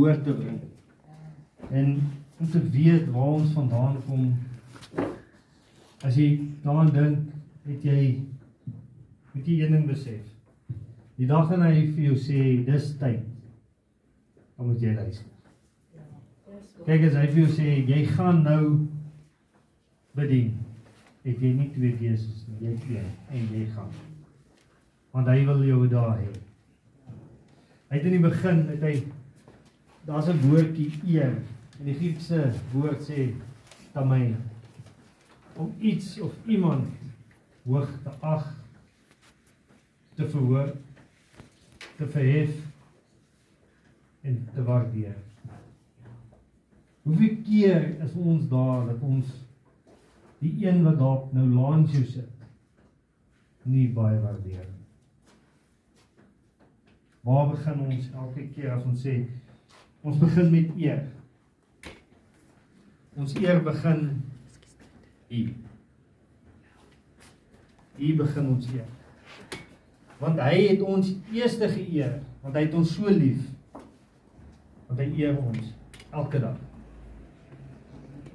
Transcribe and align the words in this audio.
woord 0.00 0.24
te 0.24 0.32
bring. 0.32 0.60
En 1.70 2.12
om 2.36 2.50
te 2.50 2.70
weet 2.70 3.06
waar 3.10 3.22
ons 3.38 3.52
vandaan 3.56 3.94
kom. 4.04 4.26
As 6.04 6.18
jy 6.20 6.26
daaraan 6.60 6.92
dink, 6.92 7.30
het 7.64 7.86
jy 7.88 8.02
moet 9.32 9.48
jy 9.48 9.56
een 9.62 9.72
ding 9.72 9.86
besef. 9.88 10.20
Die 11.16 11.30
dag 11.30 11.48
wanneer 11.48 11.72
hy 11.78 11.86
vir 11.94 12.10
jou 12.10 12.18
sê 12.26 12.44
dis 12.68 12.92
tyd, 13.00 13.24
dan 14.58 14.68
moet 14.68 14.84
jy 14.84 14.92
luister. 15.00 15.32
Kyk 16.84 17.08
as 17.08 17.16
hy 17.16 17.26
vir 17.32 17.42
jou 17.46 17.56
sê 17.56 17.80
jy 17.88 18.04
gaan 18.12 18.44
nou 18.44 18.62
bedien, 20.16 20.52
het 21.24 21.40
jy 21.40 21.56
nie 21.56 21.72
twee 21.72 21.96
keuses 21.96 22.44
nie, 22.50 22.68
jy 22.68 22.76
een 23.00 23.12
en 23.32 23.52
jy 23.56 23.64
gaan. 23.72 23.92
Want 25.16 25.32
hy 25.32 25.40
wil 25.48 25.64
jou 25.72 25.84
daar 25.88 26.18
hê. 26.20 26.34
Hy 27.88 27.96
het 27.96 28.10
in 28.10 28.20
die 28.20 28.26
begin 28.28 28.66
het 28.74 28.84
hy 28.84 28.98
daar's 30.06 30.28
'n 30.28 30.40
woordjie 30.48 30.92
eer. 31.06 31.42
In 31.78 31.84
die 31.84 31.94
Griekse 31.94 32.52
woord 32.72 33.02
sê 33.02 33.34
tamai 33.92 34.36
om 35.56 35.74
iets 35.78 36.20
of 36.20 36.32
iemand 36.46 36.86
hoog 37.64 37.90
te 38.02 38.10
ag, 38.20 38.54
te 40.14 40.28
verhoor, 40.28 40.76
te 41.96 42.06
verhef 42.06 42.54
en 44.20 44.48
te 44.54 44.62
waardeer. 44.62 45.16
Hoeveel 47.02 47.36
keer 47.44 48.00
is 48.04 48.12
ons 48.12 48.48
daar 48.48 48.86
dat 48.86 49.00
ons 49.00 49.26
die 50.38 50.66
een 50.66 50.82
wat 50.82 50.98
daar 50.98 51.22
nou 51.32 51.46
langs 51.48 51.92
jou 51.92 52.04
sit 52.04 52.32
nie 53.62 53.88
baie 53.88 54.20
waardeer 54.20 54.66
nie. 54.66 54.84
Waar 57.20 57.50
begin 57.50 57.80
ons 57.80 58.10
elke 58.14 58.48
keer 58.54 58.70
as 58.70 58.84
ons 58.84 59.02
sê 59.02 59.16
ons 60.06 60.18
begin 60.22 60.50
met 60.52 60.74
eer? 60.78 61.00
Ons 63.18 63.34
eer 63.40 63.58
begin 63.64 64.02
hier. 65.32 65.54
Hier 67.96 68.18
begin 68.20 68.50
ons 68.52 68.68
eer. 68.70 68.84
Want 70.20 70.38
hy 70.40 70.54
het 70.60 70.84
ons 70.84 71.10
eerste 71.34 71.68
geëer, 71.72 72.20
want 72.44 72.54
hy 72.54 72.66
het 72.68 72.76
ons 72.78 72.92
so 72.94 73.10
lief. 73.10 73.40
Want 74.86 75.00
hy 75.02 75.08
eer 75.18 75.40
ons 75.40 75.72
elke 76.12 76.40
dag. 76.44 76.60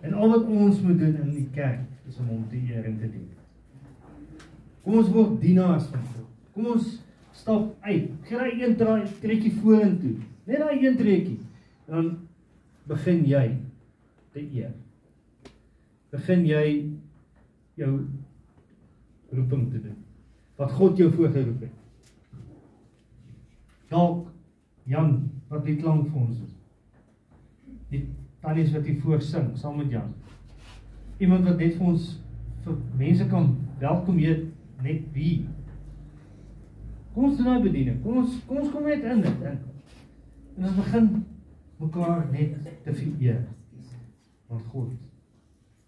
En 0.01 0.17
al 0.17 0.33
wat 0.33 0.49
ons 0.49 0.81
moet 0.83 0.99
doen 0.99 1.15
in 1.23 1.29
die 1.37 1.47
kerk 1.55 1.85
is 2.09 2.17
om 2.19 2.33
hom 2.33 2.43
te 2.49 2.59
eer 2.59 2.83
en 2.89 2.97
te 2.99 3.07
dien. 3.07 3.29
Kom 4.81 4.97
ons 4.99 5.13
word 5.13 5.37
dienaars 5.39 5.87
van 5.93 6.03
God. 6.09 6.27
Kom 6.51 6.67
ons 6.73 6.89
stap 7.37 7.69
uit. 7.85 8.11
Kry 8.27 8.49
een 8.57 8.75
draai 8.75 9.05
trekkie 9.21 9.53
vorentoe. 9.61 10.17
Net 10.49 10.65
daai 10.65 10.81
een 10.81 10.99
trekkie. 10.99 11.37
Dan 11.91 12.11
begin 12.87 13.25
jy 13.27 13.45
te 14.31 14.39
eer. 14.39 14.71
Begin 16.11 16.45
jy 16.47 16.65
jou 17.79 17.91
roeping 19.31 19.67
te 19.71 19.81
doen. 19.83 19.97
Wat 20.59 20.71
God 20.79 20.99
jou 20.99 21.09
voorgeroep 21.11 21.65
het. 21.67 21.77
Dalk 23.91 24.29
Jan 24.87 25.17
wat 25.51 25.65
die 25.67 25.77
klank 25.77 26.07
vir 26.09 26.21
ons 26.23 26.39
is. 26.41 26.53
Die 27.91 28.05
tannies 28.41 28.71
wat 28.73 28.87
hier 28.87 28.99
voor 29.03 29.21
sing 29.21 29.51
saam 29.59 29.77
met 29.81 29.91
Jan. 29.91 30.13
Iemand 31.21 31.45
wat 31.45 31.59
net 31.59 31.75
vir 31.77 31.91
ons 31.91 32.13
vir 32.63 32.77
mense 32.97 33.27
kan 33.29 33.51
welkom 33.81 34.17
heet 34.21 34.47
net 34.81 35.03
wie. 35.13 35.41
Kom 37.13 37.27
ons 37.27 37.37
doen 37.37 37.51
nou 37.51 37.59
bediening. 37.65 37.99
Kom 38.03 38.23
ons 38.23 38.39
kom 38.47 38.63
ons 38.63 38.71
kom 38.73 38.87
net 38.87 39.03
in 39.03 39.21
dit 39.27 39.45
in. 39.51 39.59
En 40.55 40.69
ons 40.69 40.79
begin 40.79 41.11
mekaar 41.81 42.27
net 42.31 42.57
te 42.83 42.93
vereer. 42.93 43.43
Want 44.47 44.67
God 44.73 44.91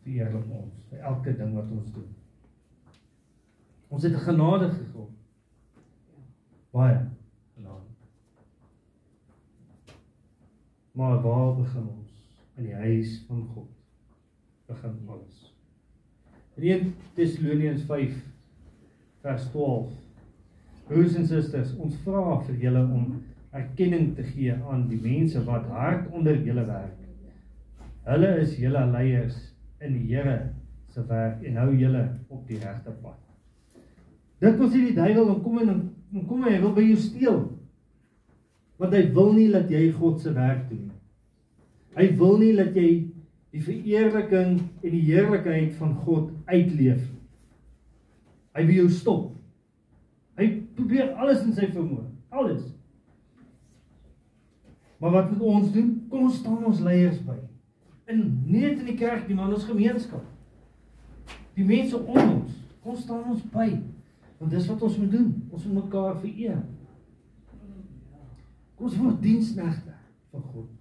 verheerlik 0.03 0.51
ons 0.51 0.79
vir 0.89 1.03
elke 1.09 1.33
ding 1.37 1.53
wat 1.55 1.71
ons 1.71 1.91
doen. 1.95 2.09
Ons 3.93 4.03
het 4.03 4.13
'n 4.13 4.25
genadige 4.25 4.85
God. 4.93 5.11
Baie 6.71 6.99
genade. 7.55 7.89
Maar 10.91 11.21
waar 11.21 11.55
begin 11.55 11.87
ons? 11.87 12.11
In 12.55 12.63
die 12.63 12.75
huis 12.75 13.23
van 13.27 13.47
God. 13.53 13.69
Begin 14.65 14.99
alles. 15.07 15.53
In 16.55 16.63
1 16.63 16.95
Tessalonians 17.13 17.81
5 17.81 18.33
vers 19.21 19.45
12. 19.49 19.91
Broers 20.87 21.15
en 21.15 21.27
susters, 21.27 21.75
ons 21.75 21.95
vra 21.95 22.39
vir 22.43 22.55
julle 22.55 22.81
om 22.83 23.23
erkenning 23.53 24.15
te 24.17 24.25
gee 24.25 24.53
aan 24.53 24.87
die 24.89 24.99
mense 25.01 25.41
wat 25.45 25.67
hard 25.69 26.09
onder 26.11 26.37
julle 26.41 26.65
werk. 26.65 26.99
Hulle 28.07 28.31
is 28.41 28.57
julle 28.59 28.83
leiers 28.91 29.37
in 29.83 29.93
die 29.95 30.07
Here 30.09 30.37
se 30.93 31.03
werk 31.09 31.43
en 31.45 31.59
hou 31.61 31.69
julle 31.77 32.03
op 32.33 32.47
die 32.49 32.59
regte 32.61 32.93
pad. 33.03 33.19
Dit 34.43 34.57
wil 34.59 34.69
sê 34.69 34.81
die 34.83 34.97
duiwel 34.97 35.29
dan 35.29 35.41
kom 35.43 35.61
en 35.61 35.71
dan 36.13 36.25
kom 36.27 36.43
hy, 36.45 36.57
wil 36.61 36.73
by 36.75 36.83
jou 36.85 36.99
steel. 36.99 37.39
Want 38.81 38.93
hy 38.97 39.05
wil 39.15 39.31
nie 39.37 39.47
dat 39.53 39.71
jy 39.71 39.87
God 39.95 40.19
se 40.21 40.33
werk 40.35 40.67
doen 40.69 40.89
nie. 40.89 40.99
Hy 41.93 42.07
wil 42.19 42.39
nie 42.41 42.53
dat 42.57 42.75
jy 42.77 42.89
die 43.53 43.61
vereerliking 43.61 44.57
en 44.59 44.93
die 44.95 45.03
heerlikheid 45.05 45.75
van 45.77 45.93
God 46.03 46.31
uitleef 46.49 47.01
nie. 47.05 47.21
Hy 48.53 48.65
wil 48.67 48.79
jou 48.83 48.89
stop. 48.93 49.29
Hy 50.37 50.49
probeer 50.77 51.13
alles 51.21 51.43
in 51.45 51.53
sy 51.53 51.69
vermoë, 51.69 52.07
alles. 52.33 52.65
Maar 55.03 55.11
wat 55.11 55.31
moet 55.31 55.39
ons 55.39 55.71
doen? 55.71 56.05
Kom 56.09 56.21
ons 56.23 56.35
staan 56.35 56.61
ons 56.65 56.79
leiers 56.79 57.17
by. 57.27 57.33
In 58.07 58.21
nie 58.47 58.61
net 58.61 58.77
in 58.79 58.85
die 58.87 58.95
kerk 58.95 59.25
nie, 59.27 59.35
maar 59.35 59.49
in 59.49 59.57
ons 59.57 59.65
gemeenskap. 59.67 60.23
Die 61.57 61.65
mense 61.67 61.97
om 61.99 62.21
ons, 62.21 62.53
kom 62.85 62.95
staan 62.95 63.25
ons 63.33 63.41
by. 63.51 63.65
Want 64.37 64.55
dis 64.55 64.69
wat 64.71 64.85
ons 64.87 64.95
moet 65.01 65.11
doen. 65.11 65.27
Ons 65.51 65.65
moet 65.67 65.81
mekaar 65.81 66.15
vereer. 66.21 66.61
Kom 68.77 68.87
ons 68.87 68.95
word 69.01 69.19
diensknegte 69.25 69.97
vir 70.31 70.47
God. 70.53 70.71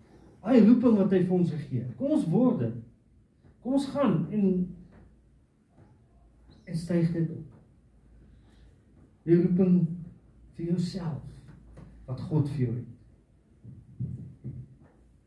Hy 0.47 0.63
roeping 0.69 0.97
wat 1.03 1.19
hy 1.19 1.25
vir 1.25 1.37
ons 1.41 1.51
gegee 1.57 1.83
het. 1.83 1.99
Kom 1.99 2.15
ons 2.21 2.31
word 2.31 2.63
dit. 2.63 2.79
Kom 3.67 3.75
ons 3.81 3.91
gaan 3.91 4.17
en 4.31 4.47
en 6.63 6.79
styg 6.79 7.11
dit 7.19 7.35
op. 7.35 7.61
Die 9.27 9.43
roeping 9.43 9.83
vir 10.55 10.77
jouself 10.77 11.27
wat 12.07 12.23
God 12.31 12.47
vir 12.55 12.69
jou 12.69 12.73
het. 12.79 12.92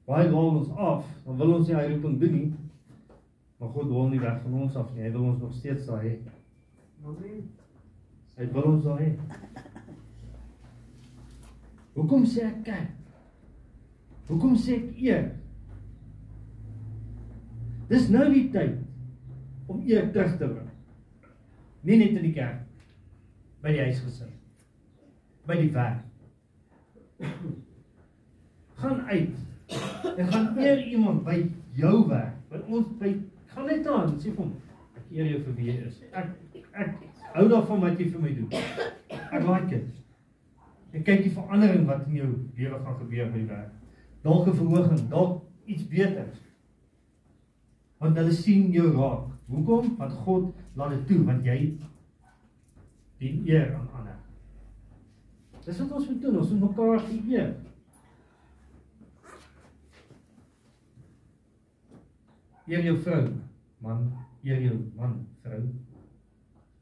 Baie 0.05 0.29
wil 0.29 0.49
ons 0.59 0.69
af, 0.69 1.05
dan 1.25 1.37
wil 1.37 1.55
ons 1.57 1.67
nie 1.67 1.75
hy 1.75 1.85
roeping 1.89 2.19
doen 2.21 2.33
nie. 2.35 2.49
Maar 3.57 3.69
God 3.73 3.87
wil 3.89 4.11
nie 4.11 4.21
weg 4.21 4.41
van 4.43 4.57
ons 4.61 4.75
af 4.77 4.91
nie. 4.93 5.05
Hy 5.07 5.11
wil 5.15 5.29
ons 5.31 5.39
nog 5.41 5.53
steeds 5.57 5.87
daar 5.89 6.03
hê. 6.05 6.17
Amen. 7.05 7.47
Hy 8.35 8.49
wil 8.51 8.67
ons 8.73 8.83
daar 8.85 9.01
hê. 9.01 9.13
Hoekom 11.95 12.27
sê 12.27 12.43
ek 12.49 12.61
kerk? 12.67 12.93
Hoekom 14.27 14.53
sê 14.59 14.77
ek 14.81 15.01
eer? 15.01 15.25
Dis 17.89 18.09
nou 18.13 18.25
die 18.33 18.47
tyd 18.53 18.77
om 19.71 19.81
eer 19.85 20.11
terug 20.13 20.37
te 20.37 20.49
bring. 20.49 20.69
Nie 21.85 21.97
net 22.01 22.17
in 22.17 22.25
die 22.25 22.35
kerk 22.35 22.61
by 23.63 23.73
die 23.73 23.83
huisgesin. 23.87 24.33
By 25.49 25.57
die 25.61 25.71
werk. 25.73 26.03
Gaan 28.81 29.01
uit 29.07 29.37
en 30.17 30.27
gaan 30.27 30.57
eer 30.57 30.83
iemand 30.87 31.23
by 31.23 31.51
jou 31.73 32.07
werk. 32.07 32.37
By 32.49 32.61
ons 32.67 32.87
by 32.99 33.11
gaan 33.53 33.69
net 33.71 33.87
aan 33.87 34.15
sê 34.19 34.31
vir 34.31 34.43
hom 34.43 34.53
ek 34.95 35.11
eer 35.11 35.29
jou 35.33 35.41
vir 35.45 35.57
wie 35.59 35.67
jy 35.71 35.77
is. 35.87 36.01
Ek 36.11 36.63
ek 36.73 36.95
hou 37.35 37.47
daarvan 37.51 37.83
wat 37.83 37.99
jy 37.99 38.09
vir 38.11 38.23
my 38.23 38.33
doen. 38.35 38.49
Ek 39.09 39.43
like 39.43 39.69
dit. 39.71 39.87
En 40.95 41.03
kyk 41.03 41.25
die 41.25 41.33
verandering 41.35 41.87
wat 41.89 42.05
in 42.07 42.19
jou 42.21 42.31
lewe 42.57 42.79
gaan 42.83 42.99
gebeur 43.01 43.31
by 43.33 43.45
werk. 43.49 43.73
Dalk 44.23 44.47
'n 44.47 44.57
verhoging, 44.61 45.09
dalk 45.09 45.43
iets 45.65 45.87
beters. 45.87 46.39
Want 47.99 48.17
hulle 48.17 48.31
sien 48.31 48.71
jou 48.71 48.91
raak. 48.95 49.27
Hoekom? 49.47 49.95
Want 49.97 50.13
God 50.25 50.53
laat 50.75 50.89
dit 50.89 51.07
toe 51.07 51.23
want 51.25 51.45
jy 51.45 51.77
dien 53.19 53.43
eer 53.47 53.75
aan 53.75 53.89
ander. 53.95 54.17
Dis 55.65 55.79
wat 55.79 55.91
ons 55.91 56.09
moet 56.09 56.21
doen, 56.21 56.37
ons 56.37 56.49
moet 56.49 56.69
mekaar 56.69 57.03
eer. 57.29 57.55
Eer 62.67 62.83
jou 62.83 62.97
vrou, 62.97 63.23
man, 63.85 64.07
eer 64.43 64.61
jou 64.61 64.77
man, 64.97 65.19
vrou. 65.43 65.61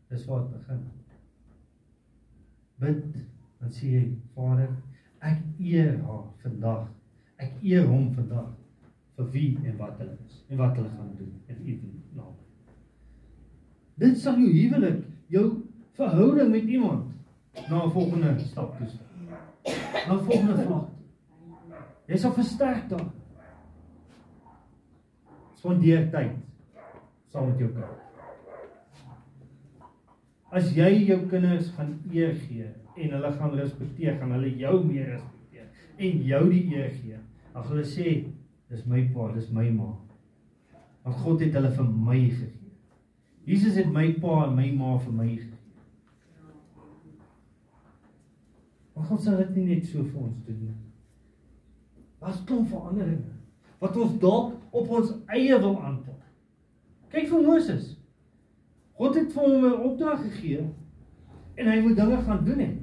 Dis 0.09 0.25
waar 0.25 0.45
dit 0.45 0.51
begin. 0.57 0.83
Bid 2.79 3.01
dan 3.63 3.71
sê 3.71 3.89
jy 3.91 4.03
Vader, 4.35 4.71
ek 5.23 5.39
eer 5.59 5.97
haar 6.03 6.25
vandag. 6.43 6.87
Ek 7.39 7.55
eer 7.63 7.87
hom 7.87 8.09
vandag 8.15 8.51
vir 9.17 9.27
wie 9.33 9.49
en 9.63 9.77
wat 9.79 9.99
hulle 10.01 10.15
is 10.25 10.39
en 10.49 10.59
wat 10.59 10.75
hulle 10.79 10.91
gaan 10.97 11.11
doen 11.19 11.33
in 11.51 11.59
u 11.67 11.75
naam. 12.17 12.33
Dit 13.99 14.17
sal 14.19 14.39
jou 14.41 14.51
huwelik, 14.51 15.03
jou 15.31 15.45
verhouding 15.99 16.51
met 16.51 16.63
iemand 16.63 17.11
na 17.69 17.85
'n 17.85 17.91
volgende 17.91 18.39
stap 18.39 18.77
toe. 18.77 18.87
Na 20.07 20.13
'n 20.15 20.25
volgende 20.25 20.63
vlak. 20.63 20.87
Jy 22.07 22.17
sal 22.17 22.33
versterk 22.33 22.89
daar. 22.89 23.11
Spandeer 25.63 26.09
tyd 26.11 26.31
saam 27.31 27.45
met 27.47 27.61
jou 27.61 27.69
kind. 27.71 27.99
As 30.51 30.65
jy 30.75 30.89
jou 31.07 31.21
kinders 31.31 31.69
gaan 31.77 31.93
eer 32.11 32.33
gee 32.35 32.65
en 32.99 33.13
hulle 33.15 33.29
gaan 33.37 33.53
respekteer, 33.55 34.17
gaan 34.19 34.33
hulle 34.35 34.49
jou 34.59 34.73
meer 34.83 35.13
respekteer 35.13 35.69
en 36.03 36.17
jou 36.27 36.41
die 36.49 36.65
eer 36.73 36.89
gee. 36.97 37.19
As 37.55 37.69
hulle 37.71 37.85
sê 37.87 38.11
dis 38.73 38.81
my 38.91 39.05
pa, 39.15 39.29
dis 39.37 39.47
my 39.55 39.63
ma. 39.71 39.87
Want 41.05 41.21
God 41.23 41.45
het 41.45 41.55
hulle 41.55 41.71
vir 41.77 41.87
my 42.09 42.17
gegee. 42.25 42.73
Jesus 43.47 43.79
het 43.79 43.87
my 43.95 44.09
pa 44.19 44.41
en 44.49 44.57
my 44.57 44.67
ma 44.75 44.97
vir 45.05 45.15
my 45.15 45.29
gegee. 45.29 45.61
Maar 48.97 49.07
God 49.13 49.23
sal 49.23 49.39
dit 49.45 49.55
nie 49.61 49.77
net 49.77 49.87
so 49.87 50.03
vir 50.03 50.27
ons 50.27 50.43
doen 50.43 50.59
nie. 50.65 50.75
Daar's 52.19 52.43
klomp 52.43 52.67
veranderinge 52.67 53.39
wat 53.83 53.97
ons 53.99 54.15
dalk 54.19 54.53
op 54.71 54.89
ons 54.89 55.11
eie 55.35 55.57
wil 55.59 55.75
aanpak. 55.83 56.21
Kyk 57.11 57.27
vir 57.29 57.43
Moses. 57.43 57.89
God 58.97 59.17
het 59.19 59.33
vir 59.33 59.43
hom 59.43 59.65
'n 59.67 59.81
opdrag 59.89 60.21
gegee 60.23 60.63
en 61.57 61.67
hy 61.67 61.79
moet 61.81 61.97
dinge 61.97 62.21
gaan 62.21 62.45
doen 62.45 62.59
het. 62.59 62.77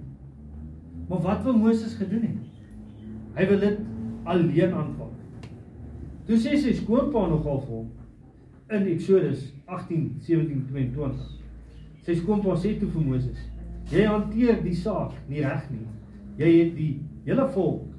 Maar 1.08 1.23
wat 1.23 1.43
wou 1.44 1.56
Moses 1.56 1.94
gedoen 1.94 2.23
het? 2.23 2.43
Hy 3.35 3.47
wil 3.49 3.58
dit 3.58 3.79
alleen 4.25 4.75
aanpak. 4.75 5.14
Toe 6.26 6.37
sê 6.37 6.56
sy 6.56 6.73
skoonpa 6.73 7.26
nogal 7.29 7.61
vir 7.61 7.75
hom 7.76 7.88
in 8.70 8.87
Eksodus 8.87 9.52
18:17-22. 9.67 11.41
Sy 12.02 12.14
skoonpa 12.14 12.56
sê 12.56 12.79
toe 12.79 12.88
vir 12.88 13.02
Moses: 13.02 13.38
"Jy 13.91 14.05
hanteer 14.05 14.62
die 14.62 14.75
saak 14.75 15.12
nie 15.29 15.41
reg 15.41 15.70
nie. 15.70 15.87
Jy 16.37 16.64
het 16.64 16.76
die 16.76 17.00
hele 17.25 17.49
volk 17.49 17.91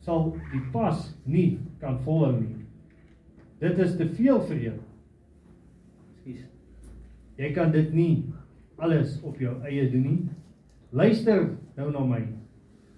sal 0.00 0.36
die 0.52 0.62
pas 0.72 1.14
nie 1.24 1.58
kan 1.80 1.98
volhou 2.04 2.34
nie. 2.40 2.56
Dit 3.60 3.78
is 3.78 3.96
te 3.96 4.08
veel 4.16 4.40
vir 4.48 4.60
jou. 4.64 4.76
Skus. 6.20 6.44
Jy 7.40 7.52
kan 7.56 7.72
dit 7.72 7.92
nie 7.96 8.12
alles 8.80 9.18
op 9.26 9.40
jou 9.40 9.56
eie 9.68 9.88
doen 9.92 10.06
nie. 10.06 10.20
Luister 10.96 11.46
nou 11.76 11.90
na 11.92 12.04
my 12.04 12.20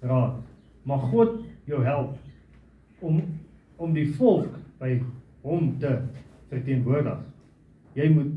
raad. 0.03 0.41
Mag 0.87 1.09
God 1.11 1.41
jou 1.71 1.83
help 1.85 2.19
om 3.03 3.23
om 3.83 3.95
die 3.95 4.07
volk 4.15 4.53
by 4.79 5.01
hom 5.43 5.73
te 5.83 5.91
verteenwoordig. 6.53 7.19
Jy 7.99 8.09
moet 8.15 8.35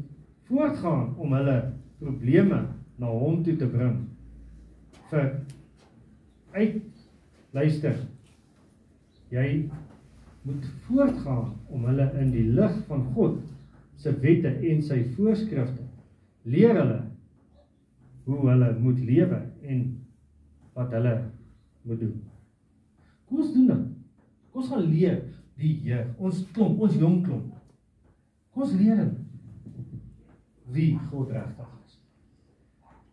voortgaan 0.50 1.12
om 1.22 1.36
hulle 1.38 1.58
probleme 2.00 2.64
na 2.98 3.12
hom 3.12 3.44
toe 3.46 3.54
te 3.60 3.68
bring. 3.70 4.00
Vir 5.12 5.28
uit 6.56 6.82
luister. 7.54 8.00
Jy 9.30 9.68
moet 10.46 10.66
voortgaan 10.86 11.54
om 11.74 11.86
hulle 11.90 12.06
in 12.22 12.32
die 12.34 12.46
lig 12.54 12.78
van 12.90 13.04
God 13.16 13.40
se 14.02 14.14
wette 14.22 14.52
en 14.70 14.82
sy 14.86 15.02
voorskrifte 15.16 15.86
leer 16.46 16.78
hulle 16.78 17.02
hoe 18.26 18.40
hulle 18.50 18.70
moet 18.82 19.02
lewe 19.08 19.42
en 19.66 19.84
wat 20.78 20.94
hulle 20.94 21.16
moet 21.86 22.00
doen. 22.00 22.16
Kom 23.26 23.42
ons 23.42 23.54
doen 23.54 23.68
dit. 23.72 23.84
Kom 24.52 24.62
ons 24.62 24.72
gaan 24.74 24.88
leer 24.90 25.20
die 25.56 25.74
Heer, 25.86 26.08
ons 26.20 26.42
klomp, 26.54 26.82
ons 26.84 26.98
jong 27.00 27.22
klomp. 27.26 27.54
Kom 28.54 28.66
ons 28.66 28.76
leer 28.78 29.00
hulle 29.02 29.24
wie 30.76 30.96
God 31.12 31.30
regtig 31.32 31.74
is. 31.86 32.00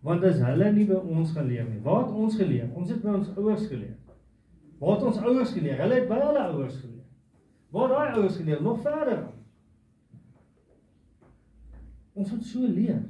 Want 0.03 0.25
as 0.27 0.41
hulle 0.43 0.71
nie 0.75 0.87
by 0.89 0.99
ons 0.99 1.35
geleer 1.37 1.69
nie, 1.69 1.81
waar 1.85 2.07
het 2.07 2.17
ons 2.25 2.39
geleer? 2.41 2.71
Ons 2.75 2.91
het 2.91 3.03
by 3.05 3.13
ons 3.21 3.29
ouers 3.37 3.69
geleer. 3.69 3.99
Waar 4.81 4.97
het 4.97 5.05
ons 5.13 5.21
ouers 5.23 5.53
geleer? 5.55 5.79
Hulle 5.79 6.01
het 6.01 6.09
by 6.11 6.19
hulle 6.25 6.47
ouers 6.49 6.79
geleer. 6.81 7.02
Waar 7.73 7.89
daai 7.89 8.13
ouers 8.13 8.37
geleer 8.37 8.63
nog 8.63 8.81
verder. 8.81 9.29
Ons 12.13 12.31
moet 12.31 12.45
so 12.45 12.69
leer. 12.69 13.01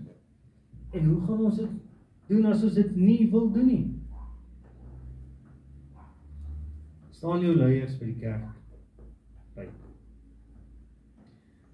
En 0.91 1.05
hoe 1.05 1.20
gaan 1.26 1.44
ons 1.44 1.56
dit 1.56 1.70
doen 2.26 2.44
as 2.47 2.62
ons 2.62 2.75
dit 2.79 2.97
nie 2.97 3.31
wil 3.31 3.50
doen 3.50 3.67
nie? 3.67 3.85
Staan 7.11 7.43
jou 7.43 7.55
leiers 7.56 7.97
by 7.99 8.11
die 8.12 8.20
kerk 8.20 8.44
by. 9.56 9.67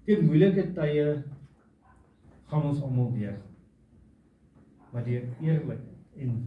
Teen 0.07 0.25
moeilike 0.25 0.65
tye 0.77 1.05
gaan 2.49 2.65
ons 2.71 2.81
almal 2.81 3.11
deur. 3.13 3.37
Maar 4.89 5.05
deur 5.05 5.29
eerlikheid 5.45 6.25
en 6.25 6.41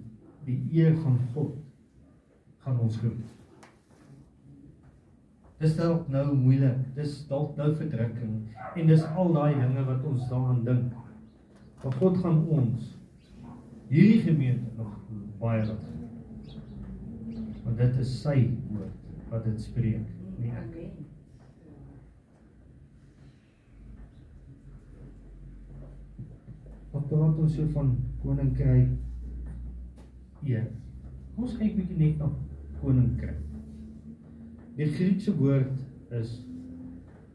die 0.49 0.59
eer 0.75 0.99
van 1.05 1.21
God 1.37 1.55
gaan 2.67 2.83
ons 2.83 2.99
groei. 2.99 3.23
Dis 5.63 5.77
dalk 5.79 6.09
nou 6.11 6.25
moeilik. 6.35 6.79
Dis 6.97 7.21
dalk 7.31 7.55
nou 7.57 7.69
verdrukking 7.79 8.33
en 8.73 8.89
dis 8.89 9.03
al 9.15 9.29
daai 9.37 9.53
dinge 9.61 9.85
wat 9.87 10.07
ons 10.11 10.25
daaraan 10.31 10.65
dink. 10.67 10.97
Maar 11.83 11.95
God 12.01 12.19
gaan 12.23 12.41
ons 12.57 12.89
hierdie 13.93 14.23
gemeente 14.25 14.73
nog 14.77 14.97
baie 15.39 15.63
laat. 15.69 15.85
Want 17.63 17.79
dit 17.79 18.01
is 18.03 18.17
sy 18.25 18.37
woord 18.73 18.99
wat 19.31 19.47
dit 19.47 19.63
spreek, 19.63 20.09
nie 20.41 20.51
ek. 20.51 20.75
Wat 26.93 27.07
praat 27.09 27.39
ons 27.41 27.55
so 27.57 27.71
van 27.77 27.95
koninkryk? 28.25 28.91
Ja. 30.45 30.67
Ons 31.39 31.55
kyk 31.57 31.79
bietjie 31.79 32.03
net 32.03 32.19
na 32.21 32.29
koninkryk. 32.83 33.41
Die 34.77 34.89
Griekse 34.89 35.39
woord 35.39 35.73
is 36.11 36.39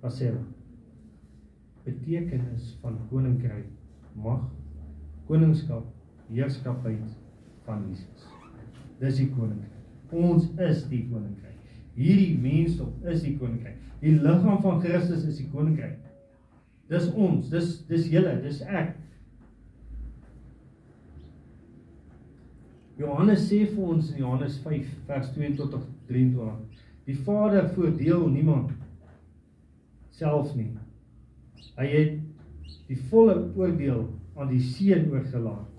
asera. 0.02 0.42
Betekenis 1.86 2.72
van 2.82 2.98
koninkryk, 3.12 3.68
mag, 4.18 4.48
koningskap, 5.28 5.86
heerskappheid 6.32 7.14
van 7.68 7.84
Jesus. 7.90 8.26
Dis 9.00 9.20
die 9.22 9.30
koninkryk. 9.36 9.76
Ons 10.18 10.48
is 10.66 10.88
die 10.90 11.04
koninkryk. 11.12 11.60
Hierdie 11.98 12.34
mensdom 12.42 12.96
is 13.06 13.22
die 13.22 13.36
koninkryk. 13.38 13.78
Die 14.02 14.16
liggaam 14.18 14.58
van 14.66 14.82
Christus 14.82 15.28
is 15.30 15.38
die 15.38 15.50
koninkryk. 15.54 16.00
Dis 16.90 17.12
ons, 17.14 17.52
dis 17.52 17.70
dis 17.90 18.10
julle, 18.10 18.34
dis 18.42 18.64
ek. 18.66 18.96
Johannes 22.98 23.46
sê 23.46 23.62
vir 23.70 23.94
ons 23.94 24.10
in 24.16 24.24
Johannes 24.24 24.58
5 24.66 24.90
vers 25.06 25.30
22 25.36 25.70
tot 25.70 25.86
23 26.10 26.87
Die 27.08 27.16
Vader 27.16 27.70
voordeel 27.70 28.28
niemand 28.30 28.72
selfs 30.12 30.56
nie. 30.58 30.74
Hy 31.78 31.86
het 31.88 32.18
die 32.90 32.98
volle 33.08 33.38
oordeel 33.56 34.02
aan 34.36 34.50
die 34.52 34.60
Seun 34.60 35.08
oorgelaat. 35.14 35.70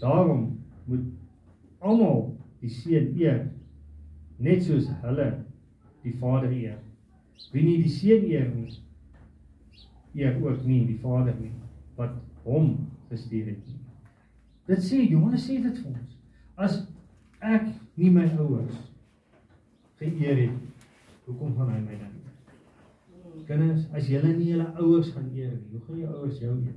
Daarom 0.00 0.46
moet 0.88 1.04
almal 1.84 2.30
die 2.62 2.72
Seun 2.72 3.12
eer 3.20 3.42
net 4.40 4.64
soos 4.64 4.88
hulle 5.02 5.28
die 6.04 6.14
Vader 6.22 6.52
eer. 6.52 6.80
Wie 7.52 7.66
nie 7.66 7.76
die 7.82 7.92
Seun 7.92 8.24
eer 8.30 8.48
nie, 8.54 8.72
eer 10.16 10.40
ook 10.40 10.64
nie 10.64 10.80
die 10.88 10.98
Vader 11.02 11.36
nie 11.42 11.52
wat 11.98 12.16
hom 12.46 12.72
gestuur 13.10 13.52
het 13.52 13.60
nie. 13.68 13.80
Dit 14.72 14.80
sê 14.86 15.04
Johannes 15.04 15.44
sê 15.44 15.60
dit 15.60 15.76
vir 15.82 15.92
ons. 15.92 16.18
As 16.56 16.80
ek 17.44 17.68
nie 18.00 18.08
my 18.14 18.24
ouers 18.38 18.93
geëer 20.00 20.44
het, 20.44 20.84
hoekom 21.26 21.54
gaan 21.56 21.72
hy 21.74 21.80
my 21.84 21.98
dan? 22.00 22.12
Kinders, 23.48 23.86
as 23.92 24.08
julle 24.08 24.32
nie 24.36 24.52
julle 24.52 24.66
ouers 24.80 25.10
gaan 25.12 25.30
eer 25.34 25.52
nie, 25.52 25.72
hoe 25.74 25.80
gaan 25.86 26.00
jou 26.00 26.12
ouers 26.20 26.40
jou 26.40 26.52
eer? 26.54 26.76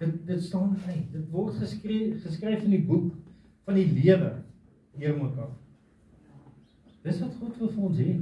Dit 0.00 0.16
dit 0.28 0.42
staan 0.44 0.74
uit. 0.86 1.12
Dit 1.12 1.28
word 1.32 1.56
geskryf 1.56 2.24
geskryf 2.26 2.64
in 2.66 2.74
die 2.74 2.84
boek 2.84 3.14
van 3.64 3.78
die 3.78 3.86
lewe 3.94 4.32
eer 4.98 5.16
mekaar. 5.16 5.54
Dis 7.06 7.22
wat 7.22 7.38
God 7.40 7.60
wil 7.62 7.70
vir 7.72 7.86
ons 7.88 8.02
hê. 8.02 8.16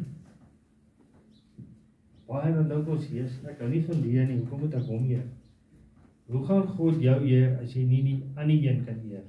Baie 2.28 2.52
dan 2.54 2.68
dink 2.70 2.88
ons 2.94 3.08
Jesus, 3.10 3.40
ek 3.48 3.60
hou 3.64 3.70
nie 3.72 3.82
van 3.84 4.00
die 4.04 4.22
nie, 4.28 4.38
hoekom 4.42 4.64
moet 4.64 4.78
ek 4.78 4.86
hom 4.88 5.08
eer? 5.10 5.24
Hoe 6.30 6.40
gaan 6.48 6.68
God 6.76 7.02
jou 7.02 7.16
eer 7.28 7.58
as 7.60 7.74
jy 7.76 7.84
nie 7.88 8.00
die 8.06 8.16
ander 8.32 8.54
een 8.54 8.80
kan 8.86 9.02
eer? 9.10 9.26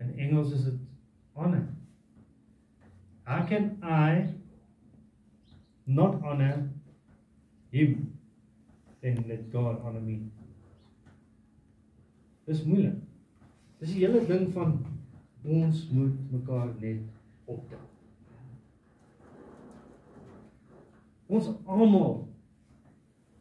In 0.00 0.14
Engels 0.16 0.54
is 0.56 0.64
dit 0.70 0.78
honor. 1.36 1.66
How 3.24 3.44
can 3.46 3.78
I 3.82 4.28
not 5.86 6.22
honor 6.24 6.68
him 7.70 8.18
then 9.00 9.24
let 9.28 9.52
God 9.52 9.80
honor 9.84 10.00
me? 10.00 10.18
Dis 12.46 12.64
moeilik. 12.66 12.98
Dis 13.80 13.94
die 13.94 14.02
hele 14.04 14.24
ding 14.26 14.48
van 14.54 14.76
ons 15.42 15.86
moet 15.94 16.18
mekaar 16.34 16.68
net 16.82 17.02
optel. 17.50 17.80
Ons 21.32 21.48
almal 21.66 22.18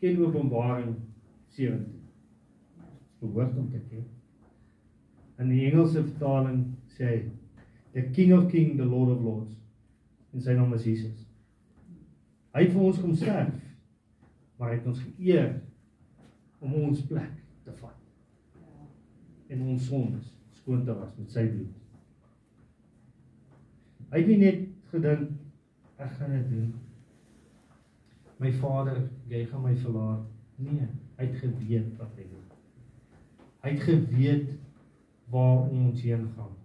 ken 0.01 0.21
Openbaring 0.25 0.95
17. 1.57 1.83
Behoort 3.21 3.57
om 3.57 3.69
te 3.69 3.81
ken. 3.89 4.05
In 5.41 5.49
die 5.49 5.65
Engelse 5.69 6.05
vertaling 6.05 6.63
sê 6.95 7.09
hy 7.09 7.21
the 7.93 8.05
King 8.15 8.31
of 8.37 8.49
Kings, 8.51 8.77
the 8.77 8.85
Lord 8.85 9.11
of 9.11 9.25
Lords. 9.25 9.60
En 10.31 10.43
sy 10.43 10.55
naam 10.55 10.73
is 10.77 10.87
Jesus. 10.87 11.25
Hy 12.55 12.65
het 12.65 12.73
vir 12.75 12.85
ons 12.87 13.01
kom 13.01 13.15
sterf. 13.15 13.57
Maar 14.59 14.73
hy 14.73 14.77
het 14.77 14.87
ons 14.91 15.03
geëer 15.03 15.53
om 16.61 16.75
ons 16.83 17.05
plek 17.09 17.33
te 17.65 17.73
vat. 17.79 17.97
En 19.51 19.63
ons 19.73 19.87
sondes 19.87 20.27
skoon 20.61 20.83
te 20.85 20.93
was 20.95 21.15
met 21.17 21.33
sy 21.33 21.47
bloed. 21.49 21.77
Hy 24.11 24.21
het 24.21 24.29
nie 24.29 24.39
net 24.41 24.63
gedink 24.91 26.01
ek 26.01 26.15
gaan 26.19 26.35
dit 26.35 26.47
doen. 26.51 26.71
My 28.41 28.51
Vader, 28.61 29.03
jy 29.29 29.43
gaan 29.49 29.65
my 29.65 29.73
verlaat. 29.81 30.25
Nee, 30.61 30.87
hy 31.17 31.27
het 31.27 31.37
geweet 31.41 31.91
wat 31.99 32.15
hy 32.17 32.25
doen. 32.29 32.47
Hy 33.61 33.73
het 33.75 33.83
geweet 33.85 34.49
waar 35.33 35.69
ons 35.69 36.01
heen 36.01 36.25
gaan. 36.35 36.60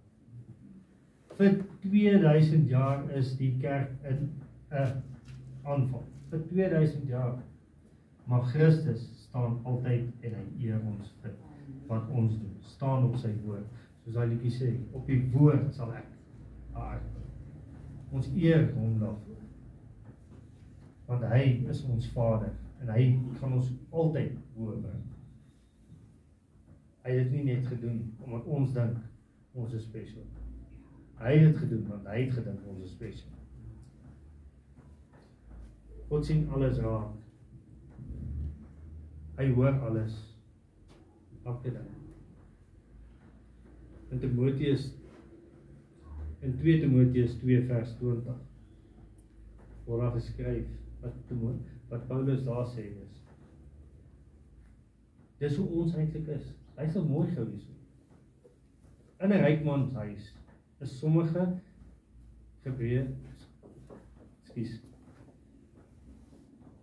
Vir 1.37 1.65
2000 1.81 2.69
jaar 2.69 3.09
is 3.13 3.35
die 3.37 3.51
kerk 3.61 3.91
in 4.09 4.29
'n 4.71 5.03
aanval. 5.63 6.03
Vir 6.29 6.47
2000 6.47 7.07
jaar. 7.07 7.37
Maar 8.25 8.41
Christus 8.41 9.09
staan 9.27 9.59
altyd 9.63 10.09
en 10.21 10.33
hy 10.33 10.67
eer 10.67 10.79
ons 10.85 11.13
vir 11.21 11.35
wat 11.87 12.09
ons 12.09 12.39
doen. 12.39 12.55
Staan 12.61 13.03
op 13.03 13.15
sy 13.15 13.31
woord. 13.45 13.65
Soos 14.03 14.15
hy 14.15 14.25
liedjie 14.25 14.51
sê, 14.51 14.71
op 14.91 15.05
die 15.07 15.21
woord 15.31 15.73
sal 15.75 15.93
ek 15.93 16.07
aard. 16.73 17.05
Ons 18.11 18.31
eer 18.35 18.73
hom 18.73 18.99
daarvoor. 18.99 19.43
Want 21.05 21.23
hy 21.23 21.43
is 21.69 21.83
ons 21.83 22.09
Vader 22.15 22.51
en 22.81 22.89
hy 22.89 23.19
gaan 23.39 23.53
ons 23.53 23.71
altyd 23.91 24.33
hoor. 24.55 24.81
Hy 27.03 27.11
het 27.11 27.23
dit 27.23 27.31
nie 27.31 27.53
net 27.53 27.65
gedoen 27.67 28.03
omdat 28.25 28.45
ons 28.45 28.73
dink 28.73 28.97
ons 29.53 29.73
is 29.73 29.83
spesiaal. 29.83 30.46
Hy 31.17 31.33
het 31.33 31.47
dit 31.47 31.57
gedoen 31.57 31.87
want 31.89 32.05
hy 32.11 32.19
het 32.23 32.33
gedink 32.37 32.65
ons 32.69 32.83
is 32.85 32.93
spesiaal. 32.93 33.33
God 36.09 36.25
sien 36.25 36.45
alles 36.53 36.77
raak. 36.83 37.15
Hy 39.37 39.47
hoor 39.57 39.79
alles. 39.89 40.13
Elke 41.43 41.73
ding. 41.73 41.89
In 44.13 44.21
Timoteus 44.21 44.91
in 46.45 46.53
2 46.61 46.79
Timoteus 46.83 47.33
2 47.41 47.65
vers 47.67 47.95
20 47.97 48.37
word 49.87 50.01
daar 50.03 50.13
geskryf 50.19 50.69
wat 51.01 51.17
Timoteus 51.27 51.75
wat 51.89 52.07
Paulus 52.07 52.43
daar 52.45 52.67
sê 52.69 52.85
is. 52.91 53.21
Dis 55.41 55.55
hoe 55.57 55.67
ons 55.81 55.95
eintlik 55.95 56.27
is. 56.35 56.49
Hy 56.77 56.87
sal 56.91 57.05
mooi 57.09 57.29
gou 57.33 57.45
hierso. 57.47 57.73
In 59.23 59.33
'n 59.33 59.41
ryk 59.43 59.63
man 59.65 59.89
se 59.89 59.97
huis 59.97 60.33
is 60.81 60.99
sommige 60.99 61.45
Hebreë 62.65 63.05
Ekskuus. 64.57 64.75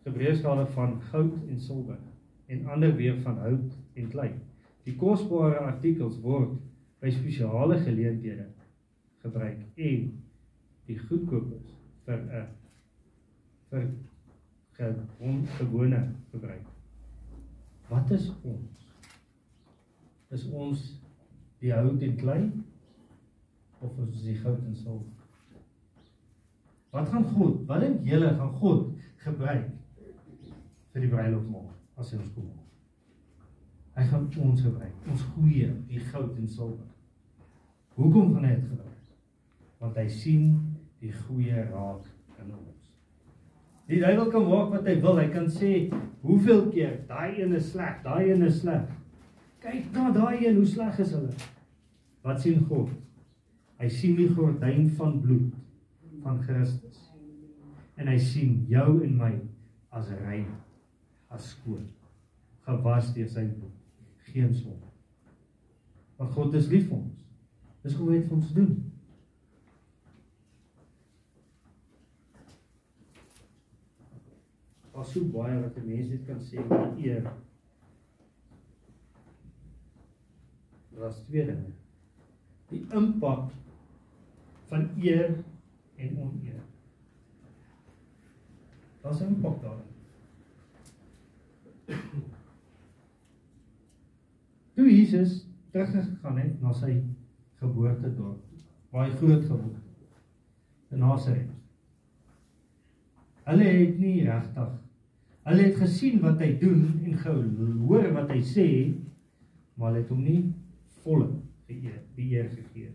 Hebreëskale 0.05 0.67
van 0.75 0.99
goud 1.11 1.37
en 1.49 1.61
silwer 1.61 2.01
en 2.47 2.67
ander 2.67 2.97
weer 2.97 3.21
van 3.23 3.39
hout 3.39 3.79
en 3.95 4.11
klei. 4.13 4.33
Die 4.85 4.97
kosbare 5.01 5.63
artikels 5.65 6.19
word 6.25 6.59
by 7.01 7.13
spesiale 7.13 7.79
geleenthede 7.85 8.51
gebruik 9.25 9.63
en 9.77 10.11
die 10.89 10.99
goedkoopes 11.07 11.73
vir 12.05 12.21
'n 12.21 12.47
vir 13.71 13.89
gewone 15.59 16.03
gebruik. 16.31 16.67
Wat 17.89 18.11
is 18.11 18.31
ons? 18.43 18.91
Is 20.31 20.45
ons 20.51 21.01
die 21.61 21.73
hout 21.73 22.03
en 22.03 22.17
klei 22.17 22.41
of 23.85 23.99
is 23.99 24.07
ons 24.07 24.27
die 24.27 24.39
goud 24.41 24.65
en 24.65 24.77
silwer? 24.77 25.13
Wat 26.95 27.09
gaan 27.11 27.25
God? 27.35 27.65
Wat 27.69 27.83
dink 27.83 28.05
julle 28.07 28.31
gaan 28.39 28.53
God 28.61 28.93
gebruik 29.25 29.71
vir 30.95 31.03
die 31.03 31.11
bruilofmaal 31.11 31.71
as 31.99 32.13
hy 32.13 32.21
ons 32.23 32.33
kom. 32.37 32.51
Hy 33.95 34.05
gaan 34.11 34.27
ons 34.43 34.63
gebruik, 34.63 34.95
ons 35.11 35.27
goeie, 35.35 35.69
die 35.91 36.03
goud 36.11 36.35
en 36.39 36.51
silwer. 36.51 36.91
Hoekom 37.99 38.33
gaan 38.35 38.49
hy 38.49 38.57
dit 38.57 38.71
gebruik? 38.73 39.13
Want 39.83 39.99
hy 40.01 40.09
sien 40.11 40.49
die 41.03 41.13
goeie 41.27 41.67
raak 41.69 42.09
in 42.41 42.51
ons. 42.57 42.91
Die 43.91 44.01
duiwel 44.01 44.31
kan 44.33 44.47
maak 44.49 44.71
wat 44.73 44.87
hy 44.89 44.97
wil. 45.03 45.19
Hy 45.21 45.29
kan 45.31 45.47
sê, 45.53 45.73
"Hoeveel 46.23 46.71
keer 46.73 47.05
daai 47.09 47.41
een 47.41 47.53
is 47.53 47.71
sleg, 47.71 48.03
daai 48.03 48.31
een 48.31 48.43
is 48.43 48.61
sleg." 48.61 48.89
Kyk 49.61 49.93
na 49.93 50.11
daai 50.11 50.47
een, 50.47 50.57
hoe 50.57 50.67
sleg 50.67 50.99
is 50.99 51.13
hulle? 51.13 51.33
Wat 52.23 52.41
sien 52.41 52.65
God? 52.69 52.89
Hy 53.81 53.89
sien 53.91 54.15
die 54.19 54.31
gordyn 54.31 54.87
van 54.99 55.19
bloed 55.23 55.55
van 56.23 56.41
Christus. 56.47 57.01
En 57.99 58.09
hy 58.11 58.17
sien 58.23 58.63
jou 58.71 59.03
en 59.05 59.19
my 59.19 59.33
as 59.95 60.11
rein 60.23 60.49
as 61.35 61.53
skoon 61.55 61.87
gewas 62.65 63.11
deur 63.15 63.29
sy 63.31 63.45
bloed. 63.51 63.75
Geen 64.31 64.55
sonde. 64.57 64.91
Want 66.19 66.33
God 66.37 66.55
is 66.59 66.71
lief 66.73 66.89
vir 66.89 67.01
ons. 67.01 67.23
Dis 67.85 67.97
hoe 67.99 68.09
hy 68.11 68.19
dit 68.21 68.29
vir 68.31 68.39
ons 68.39 68.53
doen. 68.57 68.75
As 74.95 75.11
so 75.13 75.27
baie 75.35 75.59
wat 75.61 75.77
'n 75.77 75.87
mens 75.87 76.09
dit 76.09 76.27
kan 76.27 76.41
sê 76.41 76.63
met 76.71 76.99
eer. 77.05 77.33
Was 80.95 81.25
twee 81.27 81.45
dinge 81.45 81.75
die 82.71 82.83
impak 83.01 83.51
van 84.71 84.89
eer 85.01 85.35
en 85.97 86.19
oneer 86.19 86.63
daar's 89.03 89.21
'n 89.21 89.35
impak 89.35 89.61
daarin 89.63 89.93
Toe 94.75 94.91
Jesus 94.91 95.47
teruggegaan 95.71 96.39
het 96.39 96.63
na 96.63 96.73
sy 96.73 97.03
geboortedorp 97.61 98.41
waar 98.91 99.09
hy 99.09 99.17
groot 99.19 99.45
geword 99.45 99.75
het 99.75 100.95
in 100.95 100.99
Nasaret. 100.99 101.51
Hulle 103.45 103.65
het 103.65 103.99
nie 103.99 104.25
regtig 104.25 104.73
hulle 105.45 105.63
het 105.67 105.77
gesien 105.77 106.23
wat 106.23 106.41
hy 106.41 106.55
doen 106.59 106.85
en 107.05 107.17
gehoor 107.21 108.07
wat 108.15 108.31
hy 108.33 108.39
sê, 108.41 108.69
maar 109.77 109.91
hulle 109.91 110.01
het 110.01 110.13
hom 110.15 110.23
nie 110.25 110.39
volle 111.05 111.44
geëer, 111.67 112.01
die 112.17 112.31
eer 112.37 112.49
gegee. 112.51 112.91